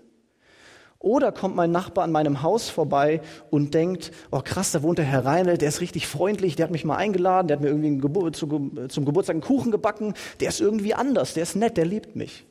Oder 0.99 1.33
kommt 1.33 1.55
mein 1.55 1.71
Nachbar 1.71 2.05
an 2.05 2.13
meinem 2.13 2.41
Haus 2.41 2.69
vorbei 2.69 3.21
und 3.51 3.73
denkt, 3.73 4.11
oh 4.31 4.39
krass, 4.43 4.71
da 4.71 4.81
wohnt 4.81 4.97
der 4.97 5.05
Herr 5.05 5.25
Reinl, 5.25 5.57
der 5.57 5.67
ist 5.67 5.81
richtig 5.81 6.07
freundlich, 6.07 6.55
der 6.55 6.63
hat 6.63 6.71
mich 6.71 6.85
mal 6.85 6.95
eingeladen, 6.95 7.49
der 7.49 7.57
hat 7.57 7.61
mir 7.61 7.69
irgendwie 7.69 7.97
Gebur 7.97 8.31
zum 8.31 9.05
Geburtstag 9.05 9.35
einen 9.35 9.41
Kuchen 9.41 9.71
gebacken, 9.71 10.13
der 10.39 10.47
ist 10.47 10.61
irgendwie 10.61 10.93
anders, 10.93 11.33
der 11.33 11.43
ist 11.43 11.57
nett, 11.57 11.75
der 11.75 11.85
liebt 11.85 12.15
mich. 12.15 12.45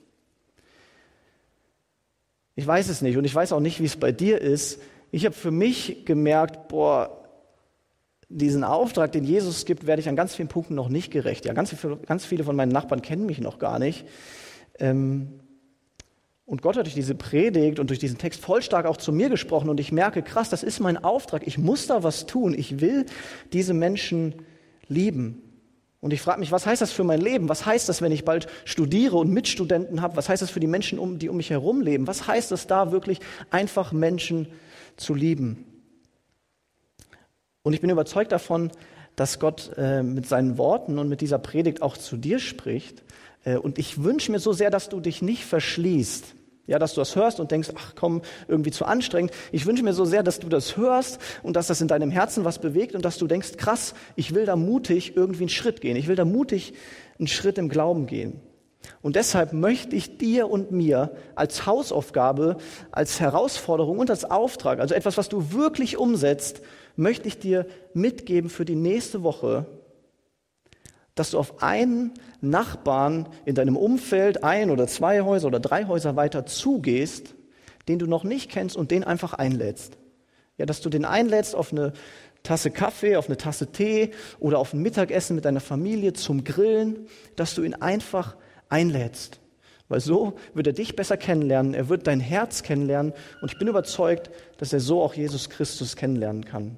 Ich 2.57 2.67
weiß 2.67 2.88
es 2.88 3.03
nicht 3.03 3.17
und 3.17 3.25
ich 3.25 3.35
weiß 3.35 3.53
auch 3.53 3.61
nicht, 3.61 3.81
wie 3.81 3.87
es 3.87 3.97
bei 3.97 4.12
dir 4.12 4.40
ist. 4.40 4.81
Ich 5.11 5.25
habe 5.25 5.35
für 5.35 5.51
mich 5.51 6.05
gemerkt, 6.05 6.69
boah, 6.69 7.25
diesen 8.29 8.64
Auftrag, 8.64 9.12
den 9.12 9.25
Jesus 9.25 9.64
gibt, 9.64 9.87
werde 9.87 10.01
ich 10.01 10.09
an 10.09 10.17
ganz 10.17 10.35
vielen 10.35 10.49
Punkten 10.49 10.75
noch 10.75 10.88
nicht 10.88 11.11
gerecht. 11.11 11.45
Ja, 11.45 11.53
ganz, 11.53 11.75
viele, 11.75 11.97
ganz 11.99 12.25
viele 12.25 12.45
von 12.45 12.57
meinen 12.57 12.73
Nachbarn 12.73 13.03
kennen 13.03 13.27
mich 13.27 13.40
noch 13.40 13.59
gar 13.59 13.79
nicht. 13.79 14.07
Ähm, 14.79 15.40
und 16.47 16.61
Gott 16.61 16.77
hat 16.77 16.87
durch 16.87 16.95
diese 16.95 17.14
Predigt 17.14 17.79
und 17.79 17.88
durch 17.90 17.99
diesen 17.99 18.19
Text 18.19 18.40
voll 18.40 18.61
stark 18.61 18.87
auch 18.87 18.99
zu 18.99 19.12
mir 19.12 19.31
gesprochen 19.31 19.71
und 19.71 19.81
ich 19.81 19.93
merke, 19.93 20.23
krass, 20.23 20.51
das 20.51 20.62
ist 20.62 20.81
mein 20.81 21.03
Auftrag. 21.03 21.47
Ich 21.47 21.59
muss 21.59 21.87
da 21.87 22.03
was 22.03 22.27
tun. 22.27 22.55
Ich 22.57 22.81
will 22.81 23.07
diese 23.53 23.73
Menschen 23.73 24.35
lieben. 24.88 25.43
Und 26.05 26.12
ich 26.12 26.21
frage 26.21 26.38
mich, 26.38 26.53
was 26.53 26.67
heißt 26.67 26.83
das 26.83 26.93
für 26.93 27.03
mein 27.03 27.23
Leben? 27.23 27.49
Was 27.49 27.64
heißt 27.64 27.88
das, 27.88 28.03
wenn 28.03 28.12
ich 28.12 28.27
bald 28.27 28.47
studiere 28.67 29.17
und 29.17 29.31
Mitstudenten 29.31 30.03
habe? 30.03 30.19
Was 30.19 30.29
heißt 30.29 30.43
das 30.43 30.51
für 30.51 30.61
die 30.61 30.67
Menschen, 30.67 31.19
die 31.19 31.31
um 31.31 31.38
mich 31.38 31.49
herum 31.49 31.81
leben? 31.81 32.07
Was 32.07 32.27
heißt 32.27 32.51
das 32.51 32.67
da 32.67 32.93
wirklich, 32.93 33.21
einfach 33.49 33.90
Menschen 33.90 34.49
zu 34.99 35.14
lieben? 35.14 35.64
Und 37.62 37.73
ich 37.73 37.81
bin 37.81 37.88
überzeugt 37.88 38.33
davon, 38.33 38.71
dass 39.17 39.38
Gott 39.38 39.71
äh, 39.79 40.03
mit 40.03 40.29
seinen 40.29 40.59
Worten 40.59 40.99
und 40.99 41.09
mit 41.09 41.23
dieser 41.23 41.38
Predigt 41.38 41.81
auch 41.81 41.97
zu 41.97 42.19
dir 42.19 42.38
spricht. 42.38 43.03
Äh, 43.45 43.57
und 43.57 43.79
ich 43.79 44.05
wünsche 44.05 44.31
mir 44.31 44.40
so 44.40 44.53
sehr, 44.53 44.69
dass 44.69 44.90
du 44.90 45.01
dich 45.01 45.23
nicht 45.23 45.47
verschließt 45.47 46.35
ja, 46.66 46.79
dass 46.79 46.94
du 46.94 47.00
das 47.00 47.14
hörst 47.14 47.40
und 47.40 47.50
denkst, 47.50 47.70
ach 47.74 47.94
komm, 47.94 48.22
irgendwie 48.48 48.70
zu 48.70 48.85
anstrengend. 48.85 49.33
Ich 49.53 49.66
wünsche 49.66 49.83
mir 49.83 49.92
so 49.92 50.05
sehr, 50.05 50.22
dass 50.22 50.38
du 50.38 50.48
das 50.48 50.77
hörst 50.77 51.20
und 51.42 51.57
dass 51.57 51.66
das 51.66 51.81
in 51.81 51.88
deinem 51.88 52.11
Herzen 52.11 52.44
was 52.44 52.59
bewegt 52.59 52.94
und 52.94 53.05
dass 53.05 53.18
du 53.18 53.27
denkst, 53.27 53.57
krass, 53.57 53.94
ich 54.16 54.35
will 54.35 54.46
da 54.46 54.57
mutig 54.57 55.16
irgendwie 55.16 55.44
einen 55.44 55.48
Schritt 55.50 55.81
gehen. 55.81 55.96
Ich 55.96 56.09
will 56.09 56.16
da 56.16 56.24
mutig 56.24 56.74
einen 57.18 57.29
Schritt 57.29 57.59
im 57.59 57.68
Glauben 57.68 58.07
gehen. 58.07 58.40
Und 59.03 59.16
deshalb 59.16 59.53
möchte 59.53 59.96
ich 59.96 60.18
dir 60.18 60.50
und 60.50 60.70
mir 60.70 61.16
als 61.35 61.66
Hausaufgabe, 61.66 62.57
als 62.90 63.20
Herausforderung 63.20 63.98
und 63.98 64.11
als 64.11 64.24
Auftrag, 64.24 64.79
also 64.79 64.94
etwas, 64.94 65.16
was 65.16 65.29
du 65.29 65.53
wirklich 65.53 65.96
umsetzt, 65.96 66.61
möchte 66.96 67.29
ich 67.29 67.38
dir 67.38 67.66
mitgeben 67.92 68.50
für 68.50 68.64
die 68.64 68.77
nächste 68.77 69.22
Woche, 69.22 69.66
dass 71.14 71.31
du 71.31 71.38
auf 71.38 71.62
einen 71.62 72.12
Nachbarn 72.40 73.29
in 73.44 73.55
deinem 73.55 73.77
Umfeld, 73.77 74.42
ein 74.42 74.70
oder 74.70 74.87
zwei 74.87 75.22
Häuser 75.22 75.46
oder 75.48 75.61
drei 75.61 75.87
Häuser 75.87 76.16
weiter 76.16 76.46
zugehst, 76.46 77.35
den 77.88 77.98
du 77.98 78.07
noch 78.07 78.24
nicht 78.24 78.50
kennst 78.50 78.77
und 78.77 78.90
den 78.90 79.05
einfach 79.05 79.35
einlädst. 79.35 79.98
Ja, 80.57 80.66
dass 80.66 80.81
du 80.81 80.88
den 80.88 81.05
einlädst 81.05 81.55
auf 81.55 81.72
eine 81.72 81.92
Tasse 82.42 82.70
Kaffee, 82.70 83.16
auf 83.16 83.27
eine 83.27 83.37
Tasse 83.37 83.72
Tee 83.72 84.11
oder 84.38 84.59
auf 84.59 84.72
ein 84.72 84.83
Mittagessen 84.83 85.35
mit 85.35 85.44
deiner 85.44 85.61
Familie 85.61 86.12
zum 86.12 86.44
Grillen, 86.44 87.07
dass 87.37 87.55
du 87.55 87.62
ihn 87.62 87.74
einfach 87.74 88.37
einlädst. 88.68 89.40
Weil 89.88 90.00
so 90.00 90.35
wird 90.55 90.66
er 90.66 90.72
dich 90.72 90.96
besser 90.96 91.16
kennenlernen, 91.16 91.74
er 91.74 91.88
wird 91.88 92.07
dein 92.07 92.20
Herz 92.20 92.62
kennenlernen 92.62 93.12
und 93.42 93.53
ich 93.53 93.59
bin 93.59 93.68
überzeugt, 93.68 94.31
dass 94.59 94.72
er 94.72 94.81
so 94.81 95.03
auch 95.03 95.14
Jesus 95.14 95.50
Christus 95.50 95.96
kennenlernen 95.96 96.44
kann. 96.44 96.77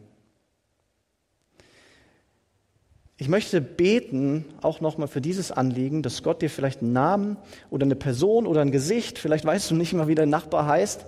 Ich 3.19 3.29
möchte 3.29 3.63
beten, 3.63 4.45
auch 4.61 4.83
nochmal 4.83 5.09
für 5.09 5.23
dieses 5.23 5.51
Anliegen, 5.51 6.03
dass 6.03 6.23
Gott 6.23 6.43
dir 6.43 6.51
vielleicht 6.51 6.83
einen 6.83 6.93
Namen 6.93 7.39
oder 7.71 7.85
eine 7.85 7.97
Person 7.97 8.47
oder 8.47 8.61
ein 8.61 8.73
Gesicht, 8.73 9.19
vielleicht 9.19 9.47
weißt 9.47 9.71
du 9.71 9.75
nicht 9.75 9.95
mal, 9.95 10.07
wie 10.07 10.15
dein 10.15 10.29
Nachbar 10.29 10.67
heißt, 10.67 11.07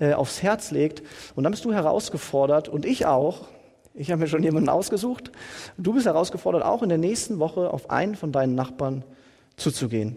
äh, 0.00 0.14
aufs 0.14 0.42
Herz 0.42 0.70
legt. 0.70 1.02
Und 1.34 1.44
dann 1.44 1.50
bist 1.50 1.66
du 1.66 1.72
herausgefordert 1.74 2.70
und 2.70 2.86
ich 2.86 3.04
auch. 3.04 3.48
Ich 3.92 4.10
habe 4.10 4.20
mir 4.22 4.28
schon 4.28 4.42
jemanden 4.42 4.70
ausgesucht. 4.70 5.32
Du 5.76 5.92
bist 5.92 6.06
herausgefordert, 6.06 6.62
auch 6.62 6.82
in 6.82 6.88
der 6.88 6.96
nächsten 6.96 7.38
Woche 7.38 7.70
auf 7.70 7.90
einen 7.90 8.14
von 8.14 8.32
deinen 8.32 8.54
Nachbarn 8.54 9.04
zuzugehen. 9.56 10.16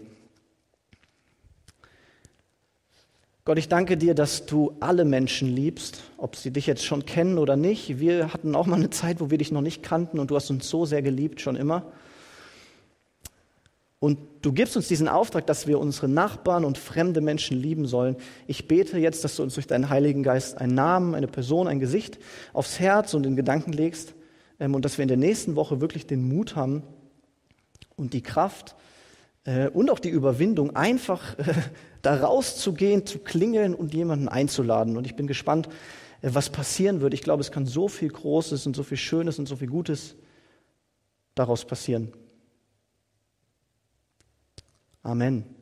Gott, 3.46 3.58
ich 3.58 3.68
danke 3.68 3.98
dir, 3.98 4.14
dass 4.14 4.46
du 4.46 4.74
alle 4.80 5.04
Menschen 5.04 5.54
liebst, 5.54 6.02
ob 6.16 6.34
sie 6.34 6.50
dich 6.50 6.66
jetzt 6.66 6.82
schon 6.82 7.04
kennen 7.04 7.36
oder 7.36 7.56
nicht. 7.56 7.98
Wir 8.00 8.32
hatten 8.32 8.54
auch 8.54 8.64
mal 8.64 8.76
eine 8.76 8.88
Zeit, 8.88 9.20
wo 9.20 9.30
wir 9.30 9.36
dich 9.36 9.52
noch 9.52 9.60
nicht 9.60 9.82
kannten 9.82 10.18
und 10.18 10.30
du 10.30 10.36
hast 10.36 10.48
uns 10.48 10.70
so 10.70 10.86
sehr 10.86 11.02
geliebt, 11.02 11.42
schon 11.42 11.54
immer. 11.54 11.92
Und 14.00 14.18
du 14.40 14.52
gibst 14.54 14.78
uns 14.78 14.88
diesen 14.88 15.08
Auftrag, 15.08 15.46
dass 15.46 15.66
wir 15.66 15.78
unsere 15.78 16.08
Nachbarn 16.08 16.64
und 16.64 16.78
fremde 16.78 17.20
Menschen 17.20 17.58
lieben 17.58 17.86
sollen. 17.86 18.16
Ich 18.46 18.66
bete 18.66 18.96
jetzt, 18.98 19.24
dass 19.24 19.36
du 19.36 19.42
uns 19.42 19.52
durch 19.52 19.66
deinen 19.66 19.90
Heiligen 19.90 20.22
Geist 20.22 20.56
einen 20.56 20.74
Namen, 20.74 21.14
eine 21.14 21.28
Person, 21.28 21.68
ein 21.68 21.80
Gesicht 21.80 22.18
aufs 22.54 22.80
Herz 22.80 23.12
und 23.12 23.26
in 23.26 23.36
Gedanken 23.36 23.74
legst 23.74 24.14
ähm, 24.58 24.74
und 24.74 24.86
dass 24.86 24.96
wir 24.96 25.02
in 25.02 25.08
der 25.08 25.18
nächsten 25.18 25.54
Woche 25.54 25.82
wirklich 25.82 26.06
den 26.06 26.26
Mut 26.26 26.56
haben 26.56 26.82
und 27.96 28.14
die 28.14 28.22
Kraft, 28.22 28.74
äh, 29.44 29.68
und 29.68 29.90
auch 29.90 29.98
die 29.98 30.10
Überwindung, 30.10 30.74
einfach 30.74 31.38
äh, 31.38 31.54
da 32.02 32.16
rauszugehen, 32.16 33.06
zu 33.06 33.18
klingeln 33.18 33.74
und 33.74 33.94
jemanden 33.94 34.28
einzuladen. 34.28 34.96
Und 34.96 35.06
ich 35.06 35.16
bin 35.16 35.26
gespannt, 35.26 35.68
äh, 36.22 36.30
was 36.32 36.50
passieren 36.50 37.00
wird. 37.00 37.14
Ich 37.14 37.22
glaube, 37.22 37.40
es 37.40 37.52
kann 37.52 37.66
so 37.66 37.88
viel 37.88 38.08
Großes 38.08 38.66
und 38.66 38.74
so 38.74 38.82
viel 38.82 38.96
Schönes 38.98 39.38
und 39.38 39.46
so 39.46 39.56
viel 39.56 39.68
Gutes 39.68 40.16
daraus 41.34 41.64
passieren. 41.64 42.12
Amen. 45.02 45.53